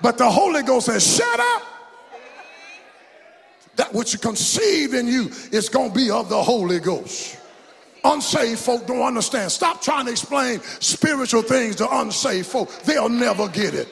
But 0.00 0.16
the 0.16 0.30
Holy 0.30 0.62
Ghost 0.62 0.86
says, 0.86 1.16
shut 1.16 1.38
up 1.38 1.62
that 3.76 3.92
which 3.92 4.14
you 4.14 4.18
conceive 4.18 4.94
in 4.94 5.06
you 5.06 5.30
is 5.52 5.68
going 5.68 5.90
to 5.90 5.94
be 5.94 6.10
of 6.10 6.30
the 6.30 6.42
Holy 6.42 6.80
Ghost. 6.80 7.36
Unsaved 8.04 8.58
folk 8.58 8.86
don't 8.86 9.02
understand. 9.02 9.52
Stop 9.52 9.82
trying 9.82 10.06
to 10.06 10.12
explain 10.12 10.60
spiritual 10.80 11.42
things 11.42 11.76
to 11.76 11.98
unsaved 11.98 12.46
folk. 12.46 12.70
They'll 12.84 13.10
never 13.10 13.48
get 13.48 13.74
it. 13.74 13.88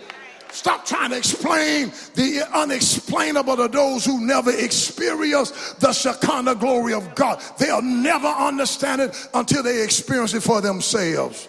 Stop 0.52 0.84
trying 0.84 1.10
to 1.10 1.16
explain 1.16 1.92
the 2.14 2.46
unexplainable 2.52 3.56
to 3.56 3.68
those 3.68 4.04
who 4.04 4.24
never 4.24 4.50
experience 4.50 5.72
the 5.74 5.92
Shekinah 5.92 6.56
glory 6.56 6.92
of 6.92 7.14
God. 7.14 7.42
They'll 7.58 7.80
never 7.80 8.28
understand 8.28 9.00
it 9.00 9.28
until 9.32 9.62
they 9.62 9.82
experience 9.82 10.34
it 10.34 10.42
for 10.42 10.60
themselves. 10.60 11.48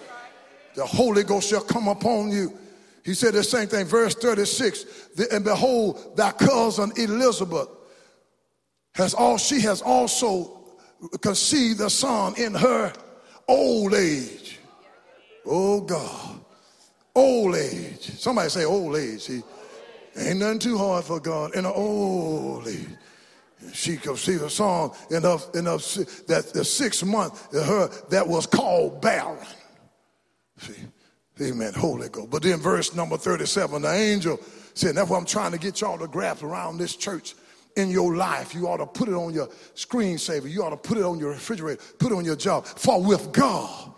The 0.75 0.85
Holy 0.85 1.23
Ghost 1.23 1.49
shall 1.49 1.61
come 1.61 1.89
upon 1.89 2.31
you. 2.31 2.57
He 3.03 3.13
said 3.13 3.33
the 3.33 3.43
same 3.43 3.67
thing, 3.67 3.85
verse 3.85 4.15
36. 4.15 4.85
And 5.31 5.43
behold, 5.43 6.15
thy 6.15 6.31
cousin 6.31 6.93
Elizabeth 6.95 7.67
has 8.95 9.13
all 9.13 9.37
she 9.37 9.59
has 9.61 9.81
also 9.81 10.61
conceived 11.21 11.81
a 11.81 11.89
son 11.89 12.35
in 12.37 12.53
her 12.53 12.93
old 13.49 13.93
age. 13.93 14.59
Oh 15.45 15.81
God. 15.81 16.32
Old 17.15 17.55
age. 17.55 18.19
Somebody 18.19 18.49
say 18.49 18.65
old 18.65 18.95
age. 18.95 19.21
See, 19.21 19.43
ain't 20.17 20.39
nothing 20.39 20.59
too 20.59 20.77
hard 20.77 21.05
for 21.05 21.19
God. 21.19 21.55
In 21.55 21.65
an 21.65 21.71
old 21.73 22.67
age. 22.67 22.87
She 23.71 23.97
conceived 23.97 24.43
a 24.43 24.49
son 24.49 24.91
in 25.09 25.23
her, 25.23 25.37
in 25.53 25.65
her 25.65 25.77
that 26.27 26.51
the 26.53 26.65
sixth 26.65 27.05
month 27.05 27.51
her 27.53 27.87
that 28.09 28.27
was 28.27 28.45
called 28.45 29.01
barren. 29.01 29.37
See, 30.57 30.73
amen. 31.41 31.73
Holy 31.73 32.09
Ghost. 32.09 32.29
But 32.29 32.43
then 32.43 32.59
verse 32.59 32.93
number 32.93 33.17
37, 33.17 33.83
the 33.83 33.93
angel 33.93 34.39
said, 34.73 34.95
that's 34.95 35.09
what 35.09 35.17
I'm 35.17 35.25
trying 35.25 35.51
to 35.51 35.57
get 35.57 35.81
y'all 35.81 35.97
to 35.97 36.07
grasp 36.07 36.43
around 36.43 36.77
this 36.77 36.95
church 36.95 37.35
in 37.75 37.89
your 37.89 38.15
life. 38.15 38.53
You 38.53 38.67
ought 38.67 38.77
to 38.77 38.85
put 38.85 39.07
it 39.07 39.15
on 39.15 39.33
your 39.33 39.47
screensaver. 39.75 40.49
You 40.49 40.63
ought 40.63 40.71
to 40.71 40.77
put 40.77 40.97
it 40.97 41.03
on 41.03 41.19
your 41.19 41.29
refrigerator, 41.29 41.81
put 41.99 42.11
it 42.11 42.15
on 42.15 42.25
your 42.25 42.35
job. 42.35 42.65
For 42.65 43.01
with 43.01 43.31
God, 43.31 43.93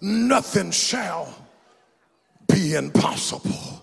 nothing 0.00 0.70
shall 0.70 1.32
be 2.52 2.74
impossible. 2.74 3.82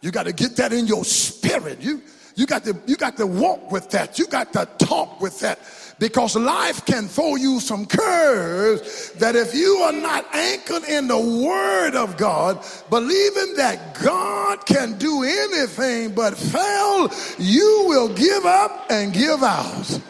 You 0.00 0.10
got 0.10 0.24
to 0.24 0.32
get 0.32 0.56
that 0.56 0.72
in 0.72 0.86
your 0.86 1.04
spirit. 1.04 1.80
You, 1.80 2.02
you, 2.36 2.46
got 2.46 2.64
to, 2.64 2.76
you 2.86 2.96
got 2.96 3.16
to 3.16 3.26
walk 3.26 3.70
with 3.70 3.90
that. 3.90 4.18
You 4.18 4.26
got 4.26 4.52
to 4.52 4.68
talk 4.78 5.20
with 5.20 5.40
that 5.40 5.58
because 5.98 6.36
life 6.36 6.84
can 6.86 7.08
throw 7.08 7.34
you 7.34 7.58
some 7.58 7.84
curves 7.84 9.10
that 9.12 9.34
if 9.34 9.54
you 9.54 9.78
are 9.78 9.92
not 9.92 10.32
anchored 10.32 10.84
in 10.84 11.08
the 11.08 11.18
word 11.18 11.96
of 11.96 12.16
God, 12.16 12.64
believing 12.90 13.54
that 13.56 13.98
God 14.00 14.64
can 14.64 14.96
do 14.98 15.24
anything 15.24 16.14
but 16.14 16.36
fail, 16.36 17.10
you 17.38 17.84
will 17.88 18.08
give 18.14 18.46
up 18.46 18.86
and 18.90 19.12
give 19.12 19.42
out. 19.42 20.00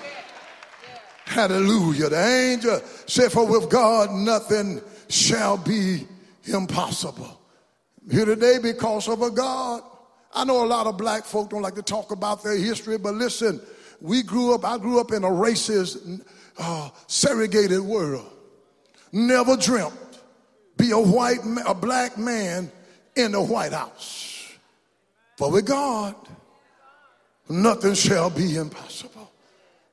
Hallelujah. 1.25 2.11
The 2.11 2.27
angel 2.27 2.81
said, 3.07 3.33
For 3.33 3.47
with 3.47 3.71
God 3.71 4.11
nothing 4.11 4.83
shall 5.09 5.57
be 5.57 6.07
impossible. 6.45 7.38
Here 8.11 8.25
today 8.25 8.59
because 8.59 9.09
of 9.09 9.23
a 9.23 9.31
God. 9.31 9.83
I 10.33 10.45
know 10.45 10.65
a 10.65 10.67
lot 10.67 10.87
of 10.87 10.97
black 10.97 11.25
folk 11.25 11.51
don't 11.51 11.63
like 11.63 11.75
to 11.75 11.83
talk 11.83 12.11
about 12.11 12.43
their 12.43 12.57
history, 12.57 12.99
but 12.99 13.15
listen, 13.15 13.61
we 14.01 14.23
grew 14.23 14.55
up, 14.55 14.65
I 14.65 14.79
grew 14.79 15.01
up 15.01 15.13
in 15.13 15.25
a 15.25 15.29
racist, 15.29 16.25
uh, 16.59 16.91
segregated 17.07 17.81
world. 17.81 18.31
Never 19.13 19.57
dreamt 19.57 19.95
be 20.79 20.93
a 20.93 20.99
white, 20.99 21.41
a 21.67 21.75
black 21.75 22.17
man 22.17 22.71
in 23.17 23.33
the 23.33 23.43
White 23.43 23.73
House. 23.73 24.49
But 25.37 25.53
with 25.53 25.67
God, 25.67 26.15
nothing 27.49 27.95
shall 27.95 28.31
be 28.31 28.57
impossible. 28.57 29.31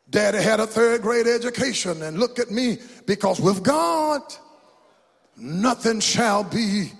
Daddy 0.09 0.41
had 0.41 0.59
a 0.59 0.67
third 0.67 1.01
grade 1.01 1.27
education, 1.27 2.03
and 2.03 2.19
look 2.19 2.39
at 2.39 2.51
me, 2.51 2.77
because 3.07 3.41
with 3.41 3.63
God, 3.63 4.21
nothing 5.35 5.99
shall 5.99 6.43
be 6.43 6.91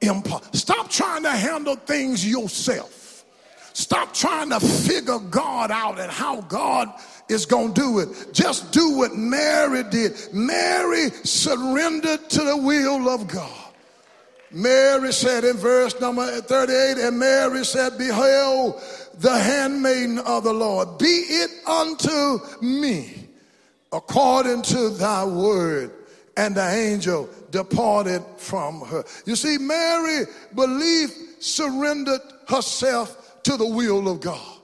impossible. 0.00 0.52
Stop 0.52 0.90
trying 0.90 1.22
to 1.22 1.30
handle 1.30 1.76
things 1.76 2.26
yourself. 2.26 3.24
Stop 3.72 4.12
trying 4.12 4.50
to 4.50 4.60
figure 4.60 5.18
God 5.18 5.70
out 5.70 5.98
and 6.00 6.10
how 6.10 6.40
God 6.42 6.92
is 7.28 7.46
going 7.46 7.72
to 7.74 7.80
do 7.80 7.98
it. 8.00 8.32
Just 8.32 8.72
do 8.72 8.96
what 8.96 9.14
Mary 9.14 9.84
did. 9.84 10.12
Mary 10.32 11.10
surrendered 11.22 12.28
to 12.30 12.44
the 12.44 12.56
will 12.56 13.08
of 13.08 13.28
God. 13.28 13.50
Mary 14.52 15.12
said 15.12 15.44
in 15.44 15.56
verse 15.56 15.98
number 16.00 16.40
38, 16.40 16.98
and 16.98 17.18
Mary 17.18 17.64
said, 17.64 17.96
Behold, 17.96 18.82
the 19.14 19.38
handmaiden 19.38 20.18
of 20.18 20.42
the 20.42 20.52
Lord, 20.52 20.98
be 20.98 21.06
it 21.06 21.50
unto 21.68 22.38
me 22.60 23.28
according 23.92 24.62
to 24.62 24.90
thy 24.90 25.24
word. 25.24 25.92
And 26.36 26.56
the 26.56 26.68
angel 26.68 27.28
departed 27.50 28.22
from 28.36 28.80
her. 28.82 29.04
You 29.26 29.36
see, 29.36 29.58
Mary 29.58 30.26
believed, 30.54 31.14
surrendered 31.40 32.20
herself 32.48 33.42
to 33.44 33.56
the 33.56 33.66
will 33.66 34.08
of 34.08 34.20
God. 34.20 34.58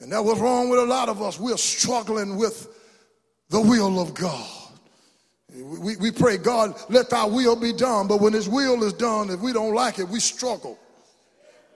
And 0.00 0.10
that 0.12 0.24
was 0.24 0.40
wrong 0.40 0.68
with 0.68 0.80
a 0.80 0.84
lot 0.84 1.08
of 1.08 1.22
us. 1.22 1.38
We're 1.38 1.56
struggling 1.56 2.36
with 2.36 2.68
the 3.50 3.60
will 3.60 4.00
of 4.00 4.14
God. 4.14 4.48
We, 5.54 5.96
we 5.96 6.10
pray, 6.10 6.38
God, 6.38 6.74
let 6.88 7.10
thy 7.10 7.24
will 7.24 7.56
be 7.56 7.72
done. 7.72 8.08
But 8.08 8.20
when 8.20 8.32
his 8.32 8.48
will 8.48 8.82
is 8.84 8.94
done, 8.94 9.30
if 9.30 9.40
we 9.40 9.52
don't 9.52 9.74
like 9.74 9.98
it, 9.98 10.08
we 10.08 10.18
struggle. 10.18 10.78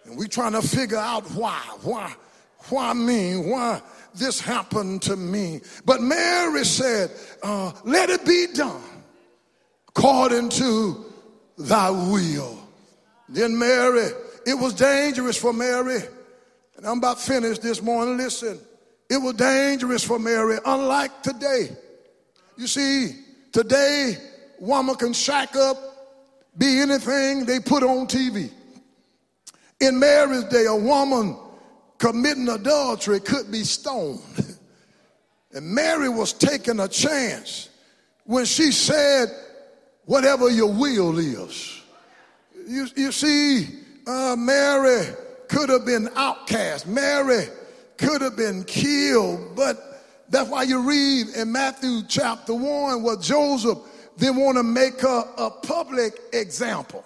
And 0.06 0.16
we're 0.16 0.28
trying 0.28 0.52
to 0.52 0.62
figure 0.62 0.96
out 0.96 1.24
why, 1.32 1.60
why, 1.82 2.14
why 2.68 2.92
me, 2.94 3.36
why 3.36 3.82
this 4.14 4.40
happened 4.40 5.02
to 5.02 5.16
me. 5.16 5.60
But 5.84 6.00
Mary 6.00 6.64
said, 6.64 7.10
uh, 7.42 7.72
let 7.84 8.08
it 8.08 8.24
be 8.24 8.46
done 8.54 8.82
according 9.96 10.50
to 10.50 11.04
thy 11.56 11.90
will. 11.90 12.58
Then 13.28 13.58
Mary 13.58 14.10
it 14.46 14.54
was 14.54 14.74
dangerous 14.74 15.36
for 15.36 15.52
Mary. 15.52 16.00
And 16.76 16.86
I'm 16.86 16.98
about 16.98 17.20
finished 17.20 17.62
this 17.62 17.82
morning. 17.82 18.16
Listen, 18.16 18.60
it 19.10 19.16
was 19.16 19.34
dangerous 19.34 20.04
for 20.04 20.18
Mary, 20.20 20.58
unlike 20.64 21.22
today. 21.22 21.70
You 22.56 22.68
see, 22.68 23.16
today, 23.50 24.16
woman 24.60 24.94
can 24.94 25.12
shack 25.12 25.56
up, 25.56 25.76
be 26.56 26.78
anything 26.80 27.44
they 27.44 27.58
put 27.58 27.82
on 27.82 28.06
TV. 28.06 28.50
In 29.80 29.98
Mary's 29.98 30.44
day, 30.44 30.66
a 30.66 30.76
woman 30.76 31.36
committing 31.98 32.48
adultery 32.48 33.20
could 33.20 33.50
be 33.50 33.64
stoned. 33.64 34.20
And 35.52 35.70
Mary 35.70 36.10
was 36.10 36.34
taking 36.34 36.80
a 36.80 36.88
chance 36.88 37.70
when 38.24 38.44
she 38.44 38.72
said, 38.72 39.28
Whatever 40.06 40.48
your 40.50 40.72
will 40.72 41.18
is. 41.18 41.82
You, 42.66 42.86
you 42.96 43.12
see, 43.12 43.66
uh, 44.06 44.36
Mary 44.38 45.04
could 45.48 45.68
have 45.68 45.84
been 45.84 46.08
outcast. 46.16 46.86
Mary 46.86 47.46
could 47.96 48.22
have 48.22 48.36
been 48.36 48.64
killed. 48.64 49.54
But 49.54 49.76
that's 50.28 50.48
why 50.48 50.62
you 50.62 50.88
read 50.88 51.28
in 51.36 51.52
Matthew 51.52 52.02
chapter 52.08 52.54
1 52.54 53.02
where 53.02 53.16
Joseph 53.16 53.78
didn't 54.16 54.36
want 54.36 54.56
to 54.56 54.62
make 54.62 55.00
her 55.00 55.24
a 55.36 55.50
public 55.50 56.18
example. 56.32 57.04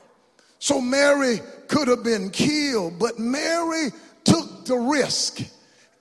So 0.59 0.81
Mary 0.81 1.41
could 1.69 1.89
have 1.89 2.05
been 2.05 2.31
killed, 2.31 2.99
but 2.99 3.19
Mary 3.19 3.89
took 4.25 4.67
the 4.67 4.77
risk 4.77 5.41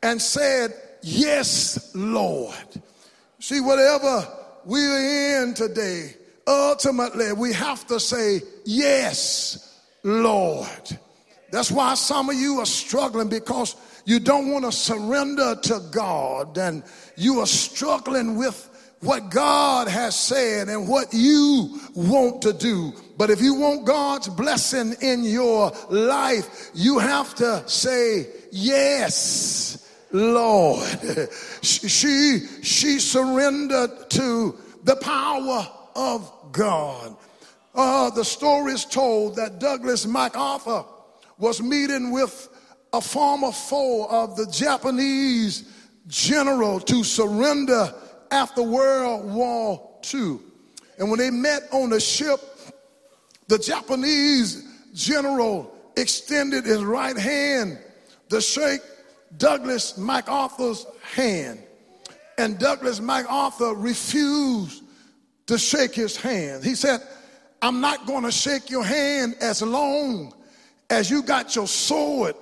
and 0.03 0.21
said, 0.21 0.73
Yes, 1.01 1.91
Lord. 1.95 2.55
See, 3.39 3.61
whatever 3.61 4.27
we're 4.65 5.43
in 5.43 5.53
today, 5.53 6.13
ultimately 6.49 7.31
we 7.33 7.53
have 7.53 7.85
to 7.87 7.99
say, 7.99 8.41
Yes, 8.65 9.79
Lord. 10.03 10.97
That's 11.51 11.71
why 11.71 11.95
some 11.95 12.29
of 12.29 12.35
you 12.35 12.59
are 12.59 12.65
struggling 12.65 13.29
because 13.29 13.75
you 14.05 14.19
don't 14.19 14.51
want 14.51 14.65
to 14.65 14.71
surrender 14.71 15.55
to 15.55 15.81
God 15.91 16.57
and 16.57 16.83
you 17.15 17.39
are 17.39 17.47
struggling 17.47 18.35
with 18.35 18.65
what 19.01 19.29
God 19.31 19.87
has 19.87 20.19
said 20.19 20.67
and 20.67 20.87
what 20.87 21.13
you 21.13 21.79
want 21.95 22.41
to 22.43 22.53
do. 22.53 22.93
But 23.17 23.29
if 23.29 23.41
you 23.41 23.55
want 23.55 23.85
God's 23.85 24.27
blessing 24.29 24.95
in 25.01 25.23
your 25.23 25.71
life, 25.89 26.71
you 26.73 26.99
have 26.99 27.33
to 27.35 27.67
say, 27.67 28.27
Yes, 28.51 29.87
Lord. 30.11 30.87
she, 31.61 32.39
she 32.61 32.99
surrendered 32.99 34.09
to 34.11 34.57
the 34.83 34.95
power 34.95 35.67
of 35.95 36.31
God. 36.51 37.15
Uh, 37.75 38.09
the 38.09 38.25
story 38.25 38.73
is 38.73 38.85
told 38.85 39.35
that 39.35 39.59
Douglas 39.59 40.05
MacArthur 40.05 40.83
was 41.37 41.61
meeting 41.61 42.11
with 42.11 42.49
a 42.91 43.01
former 43.01 43.51
foe 43.51 44.05
of 44.09 44.35
the 44.35 44.47
Japanese 44.47 45.71
general 46.07 46.79
to 46.79 47.03
surrender 47.03 47.93
after 48.31 48.63
World 48.63 49.31
War 49.31 49.89
II. 50.13 50.39
And 50.97 51.09
when 51.09 51.19
they 51.19 51.29
met 51.29 51.63
on 51.71 51.91
the 51.91 51.99
ship, 51.99 52.39
the 53.47 53.57
Japanese 53.57 54.63
general 54.93 55.73
extended 55.95 56.65
his 56.65 56.83
right 56.83 57.17
hand 57.17 57.79
to 58.29 58.41
shake 58.41 58.81
Douglas 59.37 59.97
MacArthur's 59.97 60.85
hand. 61.13 61.59
And 62.37 62.57
Douglas 62.57 62.99
MacArthur 62.99 63.73
refused 63.73 64.83
to 65.49 65.57
shake 65.57 65.95
his 65.95 66.15
hand. 66.15 66.63
He 66.63 66.75
said, 66.75 67.01
I'm 67.59 67.81
not 67.81 68.05
going 68.05 68.23
to 68.23 68.31
shake 68.31 68.69
your 68.69 68.83
hand 68.83 69.35
as 69.41 69.63
long 69.63 70.31
as 70.91 71.09
you 71.09 71.23
got 71.23 71.55
your 71.55 71.67
sword 71.67 72.35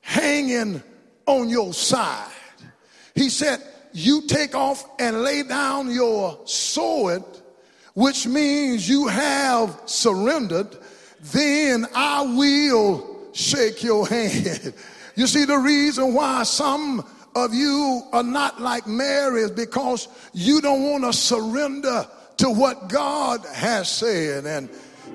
hanging 0.00 0.82
on 1.24 1.48
your 1.48 1.72
side. 1.72 2.32
He 3.14 3.28
said, 3.28 3.62
You 3.92 4.22
take 4.26 4.56
off 4.56 4.84
and 4.98 5.22
lay 5.22 5.44
down 5.44 5.88
your 5.92 6.36
sword, 6.44 7.22
which 7.94 8.26
means 8.26 8.88
you 8.88 9.06
have 9.06 9.80
surrendered, 9.86 10.76
then 11.20 11.86
I 11.94 12.22
will 12.22 13.28
shake 13.32 13.84
your 13.84 14.06
hand. 14.06 14.74
You 15.14 15.26
see, 15.26 15.44
the 15.44 15.58
reason 15.58 16.14
why 16.14 16.42
some 16.44 17.06
of 17.34 17.52
you 17.52 18.02
are 18.14 18.22
not 18.22 18.62
like 18.62 18.86
Mary 18.86 19.42
is 19.42 19.50
because 19.50 20.08
you 20.32 20.62
don't 20.62 20.82
want 20.90 21.04
to 21.04 21.12
surrender 21.12 22.08
to 22.42 22.50
what 22.50 22.88
God 22.88 23.46
has 23.54 23.88
said. 23.88 24.46
And 24.46 24.68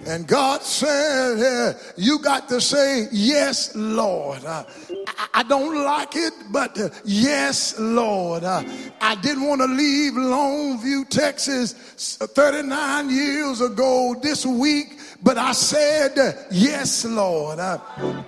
and 0.05 0.25
God 0.25 0.61
said, 0.61 1.73
uh, 1.73 1.77
You 1.97 2.19
got 2.19 2.47
to 2.47 2.61
say, 2.61 3.07
Yes, 3.11 3.75
Lord. 3.75 4.45
Uh, 4.45 4.63
I, 5.07 5.27
I, 5.33 5.43
don't 5.43 5.83
like 5.83 6.15
it, 6.15 6.33
but 6.51 6.79
uh, 6.79 6.89
yes, 7.03 7.77
Lord. 7.77 8.45
Uh, 8.45 8.63
I 9.01 9.15
didn't 9.15 9.45
want 9.45 9.59
to 9.59 9.67
leave 9.67 10.13
Longview, 10.13 11.09
Texas 11.09 11.73
39 12.17 13.09
years 13.09 13.59
ago 13.59 14.15
this 14.21 14.45
week, 14.45 14.97
but 15.21 15.37
I 15.37 15.51
said, 15.51 16.17
uh, 16.17 16.31
Yes, 16.49 17.03
Lord. 17.03 17.59
Uh, 17.59 17.79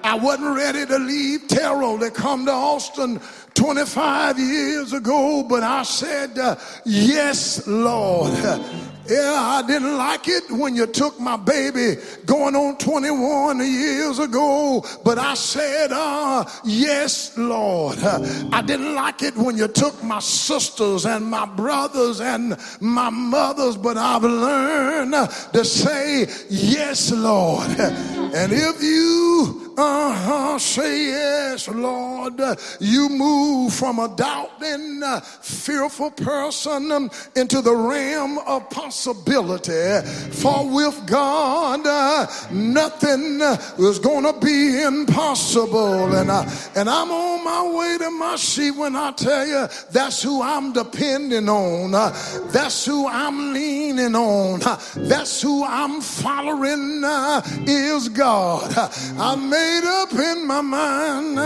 I 0.03 0.15
wasn't 0.15 0.57
ready 0.57 0.85
to 0.85 0.97
leave 0.97 1.47
Terrell 1.47 1.97
to 1.99 2.11
come 2.11 2.45
to 2.47 2.51
Austin 2.51 3.21
25 3.53 4.39
years 4.39 4.91
ago, 4.91 5.45
but 5.47 5.63
I 5.63 5.83
said, 5.83 6.35
Yes, 6.83 7.65
Lord. 7.65 8.33
Yeah, 9.09 9.33
I 9.33 9.63
didn't 9.65 9.97
like 9.97 10.27
it 10.27 10.51
when 10.51 10.75
you 10.75 10.85
took 10.85 11.19
my 11.19 11.35
baby 11.35 11.99
going 12.27 12.55
on 12.55 12.77
21 12.77 13.57
years 13.57 14.19
ago, 14.19 14.85
but 15.03 15.17
I 15.17 15.33
said, 15.33 15.91
uh, 15.91 16.45
yes, 16.63 17.35
Lord. 17.35 17.97
I 17.97 18.61
didn't 18.61 18.93
like 18.93 19.23
it 19.23 19.35
when 19.35 19.57
you 19.57 19.67
took 19.67 20.03
my 20.03 20.19
sisters 20.19 21.07
and 21.07 21.25
my 21.25 21.47
brothers 21.47 22.21
and 22.21 22.55
my 22.81 23.09
mothers, 23.09 23.77
but 23.77 23.97
I've 23.97 24.23
learned 24.23 25.13
to 25.53 25.65
say, 25.65 26.27
yes, 26.47 27.11
Lord. 27.11 27.67
And 27.79 28.53
if 28.53 28.83
you 28.83 29.68
uh-huh. 29.77 30.59
Say 30.59 31.07
yes, 31.07 31.67
Lord. 31.69 32.39
You 32.79 33.09
move 33.09 33.73
from 33.73 33.99
a 33.99 34.13
doubting, 34.15 35.01
uh, 35.03 35.19
fearful 35.21 36.11
person 36.11 36.91
um, 36.91 37.11
into 37.35 37.61
the 37.61 37.75
realm 37.75 38.39
of 38.39 38.69
possibility. 38.69 40.07
For 40.31 40.67
with 40.69 41.05
God, 41.05 41.85
uh, 41.85 42.27
nothing 42.51 43.41
uh, 43.41 43.57
is 43.77 43.99
going 43.99 44.25
to 44.25 44.33
be 44.45 44.81
impossible. 44.81 46.15
And, 46.15 46.31
I, 46.31 46.43
and 46.75 46.89
I'm 46.89 47.11
on 47.11 47.43
my 47.43 47.77
way 47.77 47.97
to 47.99 48.11
my 48.11 48.35
seat 48.35 48.71
when 48.71 48.95
I 48.95 49.11
tell 49.11 49.45
you 49.45 49.67
that's 49.91 50.21
who 50.21 50.41
I'm 50.41 50.73
depending 50.73 51.47
on. 51.47 51.93
Uh, 51.93 52.09
that's 52.51 52.85
who 52.85 53.07
I'm 53.07 53.53
leaning 53.53 54.15
on. 54.15 54.61
Uh, 54.63 54.79
that's 54.95 55.41
who 55.41 55.63
I'm 55.63 56.01
following 56.01 57.01
uh, 57.03 57.41
is 57.65 58.09
God. 58.09 58.73
I 59.17 59.35
may 59.35 59.58
made 59.59 59.87
up 60.01 60.13
in 60.13 60.47
my 60.47 60.61
mind 60.61 61.39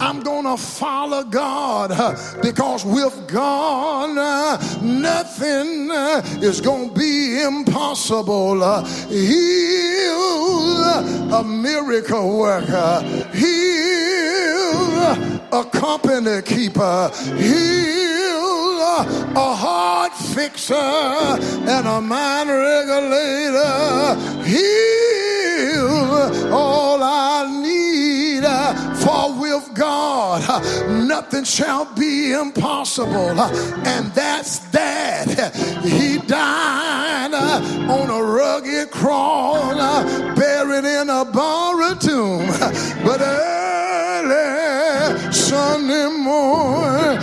I'm 0.00 0.20
gonna 0.20 0.56
follow 0.56 1.22
God 1.24 1.88
because 2.42 2.84
with 2.84 3.16
God 3.26 4.10
nothing 4.82 5.90
is 6.48 6.60
gonna 6.60 6.92
be 6.92 7.42
impossible. 7.42 8.60
He's 9.08 10.08
a 11.40 11.42
miracle 11.44 12.38
worker. 12.38 12.92
He's 13.42 14.98
a 15.60 15.64
company 15.84 16.42
keeper. 16.42 17.10
He's 17.36 18.18
a 19.46 19.54
heart 19.64 20.14
fixer 20.36 20.74
and 21.74 21.86
a 21.96 22.00
mind 22.00 22.50
regulator. 22.50 23.58
He's 25.78 26.44
all 26.46 27.00
I 27.02 27.46
need. 27.62 28.44
Uh, 28.44 28.94
for 28.94 29.40
with 29.40 29.72
God, 29.74 30.42
uh, 30.48 30.60
nothing 31.04 31.44
shall 31.44 31.84
be 31.94 32.32
impossible. 32.32 33.38
Uh, 33.38 33.50
and 33.84 34.12
that's 34.12 34.58
that. 34.70 35.54
He 35.84 36.18
died 36.18 37.34
on 37.34 38.10
a 38.10 38.22
rugged 38.22 38.90
cross, 38.90 40.04
buried 40.36 40.84
in 40.84 41.10
a 41.10 41.24
borrowed 41.24 42.00
tomb. 42.00 42.46
But 43.04 43.20
early 43.20 45.32
Sunday 45.32 46.08
morning, 46.08 47.18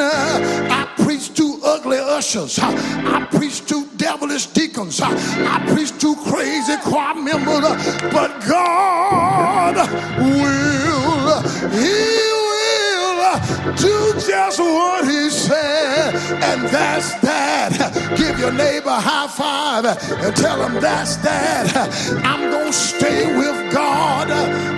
I 0.00 0.88
preach 1.04 1.34
to 1.34 1.60
ugly 1.64 1.98
ushers. 1.98 2.58
I 2.58 3.26
preach 3.30 3.66
to 3.66 3.86
devilish 3.96 4.46
deacons. 4.46 5.00
I 5.00 5.64
preach 5.72 5.98
to 6.00 6.14
crazy 6.30 6.76
choir 6.78 7.14
members. 7.14 8.00
But 8.12 8.40
God 8.46 9.76
will, 10.18 11.42
He 11.70 12.20
will 12.48 13.70
do 13.76 14.12
just 14.26 14.58
what 14.58 15.04
he 15.04 15.30
said, 15.30 16.14
and 16.42 16.68
that's 16.68 17.14
that. 17.20 18.16
Give 18.16 18.38
your 18.38 18.52
neighbor 18.52 18.88
a 18.88 19.00
high 19.00 19.28
five 19.28 19.84
and 19.84 20.36
tell 20.36 20.62
him 20.62 20.80
that's 20.80 21.16
that. 21.16 21.76
I'm 22.24 22.50
gonna 22.50 22.72
stay 22.72 23.36
with 23.36 23.72
God. 23.72 24.28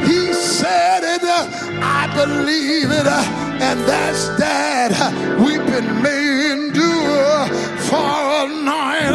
He 0.07 0.22
said 0.63 1.03
it, 1.03 1.25
I 1.83 2.07
believe 2.15 2.91
it, 2.93 3.07
and 3.67 3.81
that's 3.81 4.29
that. 4.39 4.93
Weeping 5.41 6.03
may 6.03 6.53
endure 6.53 7.49
for 7.89 8.15
a 8.43 8.49
night, 8.63 9.15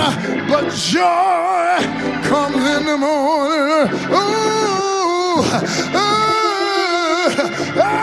but 0.49 0.65
joy 0.73 1.79
comes 2.27 2.63
in 2.75 2.83
the 2.85 2.97
morning. 2.97 3.87
Ooh, 4.11 5.39
ooh, 5.39 5.45
oh, 7.79 8.01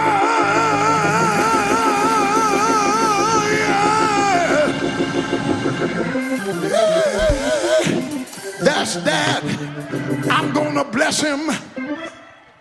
yeah. 3.60 4.64
That's 8.62 8.94
that. 9.08 9.42
I'm 10.30 10.48
gonna 10.54 10.84
bless 10.84 11.20
him. 11.20 11.73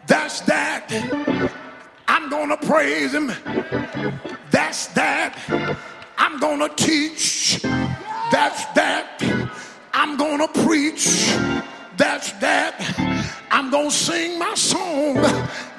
That's 0.07 0.41
that. 0.41 1.49
I'm 2.07 2.29
gonna 2.29 2.57
praise 2.57 3.13
him. 3.13 3.31
That's 4.51 4.87
that. 4.87 5.37
I'm 6.17 6.39
gonna 6.39 6.69
teach. 6.69 7.61
That's 8.31 8.65
that. 8.73 9.21
I'm 9.93 10.17
gonna 10.17 10.47
preach. 10.47 11.33
That's 11.97 12.31
that. 12.33 12.75
I'm 13.51 13.69
gonna 13.69 13.91
sing 13.91 14.39
my 14.39 14.55
song. 14.55 15.15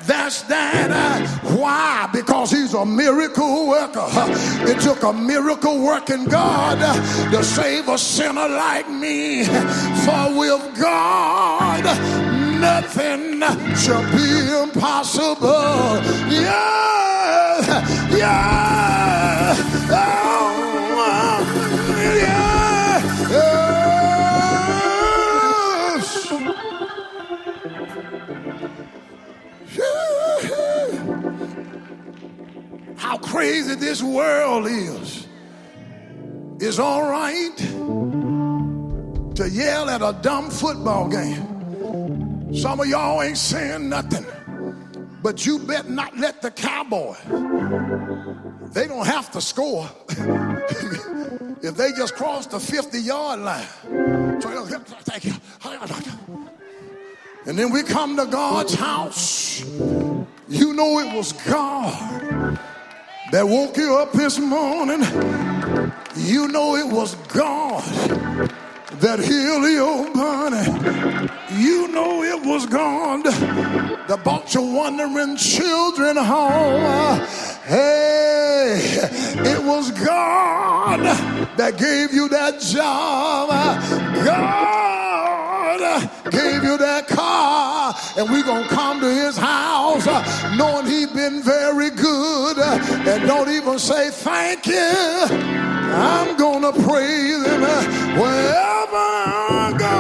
That's 0.07 0.43
that. 0.43 0.91
Uh, 0.91 1.57
why? 1.57 2.09
Because 2.12 2.51
he's 2.51 2.75
a 2.75 2.85
miracle 2.85 3.68
worker. 3.68 4.07
It 4.68 4.81
took 4.81 5.03
a 5.03 5.12
miracle 5.12 5.83
working 5.83 6.27
God 6.27 6.79
to 7.33 7.43
save 7.43 7.89
a 7.89 7.97
sinner 7.99 8.49
like 8.49 8.89
me. 8.89 9.45
For 9.45 10.39
with 10.39 10.79
God, 10.79 11.85
nothing 12.65 13.41
shall 13.77 14.05
be 14.11 14.29
impossible. 14.62 16.01
Yeah, 16.33 17.61
yeah. 18.11 19.55
Oh, 19.91 21.41
yeah. 22.17 23.03
Yes. 25.85 26.09
How 32.97 33.17
crazy 33.19 33.75
this 33.75 34.03
world 34.03 34.67
is. 34.69 35.29
It's 36.61 36.79
all 36.79 37.03
right 37.03 37.57
to 39.35 39.51
yell 39.51 39.91
at 39.91 40.01
a 40.01 40.17
dumb 40.23 40.49
football 40.49 41.09
game. 41.09 41.53
Some 42.55 42.80
of 42.80 42.86
y'all 42.86 43.20
ain't 43.22 43.36
saying 43.36 43.88
nothing. 43.88 44.24
But 45.22 45.44
you 45.44 45.59
better 45.59 45.88
not 45.88 46.16
let 46.16 46.40
the 46.40 46.50
cowboy. 46.50 47.16
They 48.72 48.86
don't 48.86 49.07
have 49.07 49.30
to 49.32 49.40
score. 49.40 49.88
if 51.62 51.74
they 51.76 51.92
just 51.92 52.14
cross 52.14 52.46
the 52.46 52.61
50 52.61 53.00
yard 53.00 53.40
line. 53.40 53.66
Thank 55.02 55.24
you. 55.24 55.32
And 57.46 57.59
then 57.59 57.72
we 57.72 57.82
come 57.82 58.16
to 58.16 58.26
God's 58.26 58.74
house. 58.74 59.61
You 60.48 60.74
know 60.74 60.98
it 61.00 61.14
was 61.14 61.32
God 61.32 62.59
that 63.32 63.46
woke 63.46 63.76
you 63.76 63.96
up 63.96 64.12
this 64.12 64.38
morning. 64.38 65.00
You 66.16 66.48
know 66.48 66.76
it 66.76 66.86
was 66.86 67.14
God 67.28 67.82
that 69.01 69.18
healed 69.18 69.70
your 69.70 70.12
body. 70.12 71.34
You 71.61 71.88
know 71.88 72.22
it 72.22 72.45
was 72.45 72.66
God 72.66 73.24
that 73.24 74.20
brought 74.22 74.53
your 74.55 74.72
wandering 74.72 75.36
children 75.36 76.16
home. 76.16 77.20
Hey, 77.64 78.78
it 79.36 79.62
was 79.64 79.90
God 79.90 81.01
that 81.57 81.78
gave 81.78 82.12
you 82.12 82.28
that 82.28 82.61
job. 82.61 83.49
God 84.24 84.84
gave 86.31 86.62
you 86.62 86.77
that 86.79 87.07
car, 87.09 87.95
and 88.16 88.31
we're 88.31 88.45
gonna 88.45 88.68
come 88.68 89.01
to 89.01 89.12
his 89.12 89.37
house 89.37 90.07
uh, 90.07 90.22
knowing 90.57 90.87
he 90.87 91.07
been 91.07 91.43
very 91.43 91.91
good. 91.91 92.59
Uh, 92.59 92.79
and 93.11 93.27
don't 93.27 93.49
even 93.51 93.79
say 93.79 94.11
thank 94.11 94.66
you. 94.66 94.75
I'm 94.77 96.37
gonna 96.37 96.72
praise 96.72 97.45
him 97.45 97.62
uh, 97.62 97.83
wherever 98.20 98.97
I 98.97 99.75
go. 99.79 99.95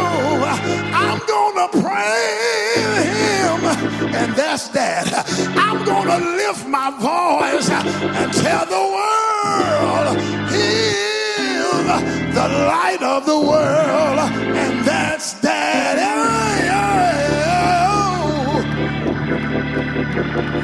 I'm 0.94 1.20
gonna 1.26 1.68
praise 1.84 3.04
him, 3.04 4.14
and 4.14 4.34
that's 4.34 4.68
that. 4.68 5.24
I'm 5.56 5.84
gonna 5.84 6.18
lift 6.36 6.66
my 6.66 6.90
voice 6.90 7.68
and 7.70 8.32
tell 8.32 8.66
the 8.66 8.84
world 8.96 10.18
he 10.50 11.04
is 12.10 12.13
the 12.48 12.58
light 12.66 13.02
of 13.02 13.24
the 13.26 13.40
world, 13.40 14.18
and 14.54 14.84
that's 14.84 15.32
that. 15.34 15.98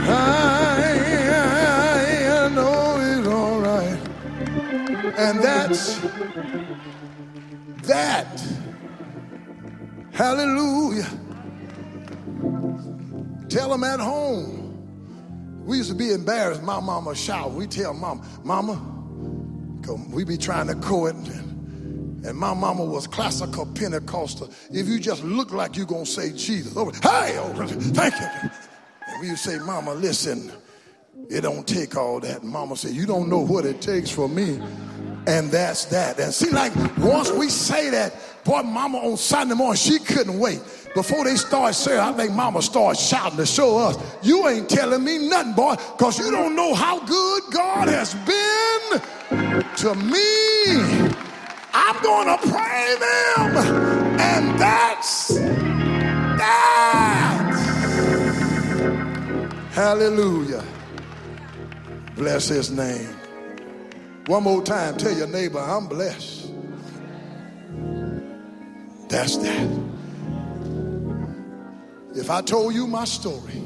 I, 0.09 0.91
I 2.45 2.49
know 2.49 2.99
it's 3.01 3.27
all 3.29 3.61
right. 3.61 3.99
And 5.17 5.43
that's 5.43 6.01
that. 7.87 8.43
Hallelujah. 10.13 11.09
Tell 13.49 13.71
them 13.71 13.85
at 13.85 14.01
home. 14.01 14.59
We 15.65 15.79
used 15.79 15.91
to 15.91 15.97
be 15.97 16.13
embarrassed. 16.13 16.63
My 16.63 16.81
mama 16.81 17.15
shout. 17.15 17.53
We 17.53 17.67
tell 17.67 17.95
mama, 17.95 18.27
mama, 18.45 18.81
we 20.11 20.25
be 20.25 20.37
trying 20.37 20.67
to 20.67 20.75
court. 20.75 21.15
And, 21.15 21.50
and 22.25 22.37
my 22.37 22.55
mama 22.55 22.85
was 22.85 23.07
classical 23.07 23.67
Pentecostal. 23.67 24.51
If 24.71 24.87
you 24.87 24.99
just 24.99 25.25
look 25.25 25.53
like 25.53 25.77
you're 25.77 25.87
going 25.87 26.05
to 26.05 26.11
say 26.11 26.33
Jesus, 26.33 26.75
oh, 26.77 26.91
hey, 27.03 27.39
oh, 27.39 27.67
thank 27.67 28.15
you. 28.15 28.51
And 29.09 29.21
we 29.21 29.29
to 29.29 29.37
say, 29.37 29.59
mama, 29.59 29.95
listen, 29.95 30.53
it 31.29 31.43
don't 31.43 31.67
take 31.67 31.97
all 31.97 32.21
that. 32.21 32.43
Mama 32.43 32.77
said, 32.77 32.93
you 32.93 33.07
don't 33.07 33.29
know 33.29 33.41
what 33.41 33.65
it 33.65 33.81
takes 33.81 34.11
for 34.11 34.29
me. 34.29 34.61
And 35.27 35.51
that's 35.51 35.85
that. 35.87 36.19
And 36.19 36.33
see, 36.33 36.51
like 36.51 36.75
once 36.99 37.31
we 37.31 37.49
say 37.49 37.91
that, 37.91 38.15
boy, 38.45 38.63
mama 38.63 38.99
on 38.99 39.17
Sunday 39.17 39.55
morning, 39.55 39.77
she 39.77 39.99
couldn't 39.99 40.39
wait. 40.39 40.61
Before 40.95 41.25
they 41.25 41.37
start 41.37 41.75
saying, 41.75 42.01
I 42.01 42.13
think 42.13 42.33
mama 42.33 42.63
started 42.63 42.99
shouting 42.99 43.37
to 43.37 43.47
show 43.47 43.79
us, 43.79 43.97
you 44.23 44.49
ain't 44.49 44.69
telling 44.69 45.05
me 45.05 45.29
nothing, 45.29 45.53
boy, 45.53 45.77
because 45.97 46.19
you 46.19 46.31
don't 46.31 46.57
know 46.57 46.75
how 46.75 46.99
good 47.05 47.43
God 47.53 47.89
has 47.89 48.15
been 48.15 49.01
to 49.77 49.95
me. 49.95 51.10
I'm 51.93 52.01
going 52.05 52.29
to 52.29 52.39
pray 52.49 52.95
them. 53.01 53.57
And 54.21 54.61
that's 54.61 55.27
that. 56.39 57.41
Hallelujah. 59.73 60.63
Bless 62.15 62.47
his 62.47 62.71
name. 62.71 63.17
One 64.27 64.45
more 64.45 64.63
time, 64.63 64.99
tell 64.99 65.13
your 65.13 65.27
neighbor, 65.27 65.59
I'm 65.59 65.89
blessed. 65.89 66.53
That's 69.09 69.39
that. 69.39 69.69
If 72.15 72.31
I 72.31 72.41
told 72.43 72.73
you 72.73 72.87
my 72.87 73.05
story, 73.05 73.65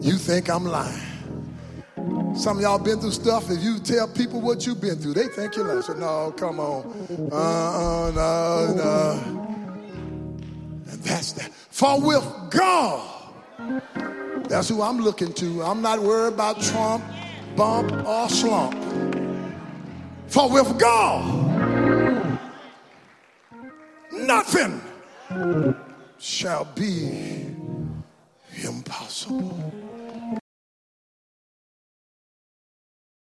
you 0.00 0.14
think 0.14 0.50
I'm 0.50 0.64
lying. 0.64 1.11
Some 2.34 2.56
of 2.56 2.62
y'all 2.62 2.78
been 2.78 2.98
through 2.98 3.12
stuff. 3.12 3.50
If 3.50 3.62
you 3.62 3.78
tell 3.78 4.08
people 4.08 4.40
what 4.40 4.66
you've 4.66 4.80
been 4.80 4.96
through, 4.96 5.14
they 5.14 5.28
think 5.28 5.54
you're 5.54 5.66
lying. 5.66 5.82
So, 5.82 5.92
no, 5.92 6.32
come 6.32 6.58
on. 6.60 6.86
Uh, 7.30 8.10
no, 8.14 8.74
no. 8.74 9.46
And 10.90 11.02
that's 11.02 11.32
that. 11.32 11.52
For 11.52 12.00
with 12.00 12.24
God, 12.50 13.34
that's 14.48 14.68
who 14.68 14.82
I'm 14.82 14.98
looking 14.98 15.32
to. 15.34 15.62
I'm 15.62 15.82
not 15.82 16.00
worried 16.00 16.34
about 16.34 16.60
Trump, 16.62 17.04
bump, 17.54 17.92
or 18.06 18.28
slump. 18.28 18.74
For 20.28 20.48
with 20.50 20.78
God, 20.78 22.40
nothing 24.12 24.80
shall 26.18 26.64
be 26.74 27.46
impossible. 28.62 30.40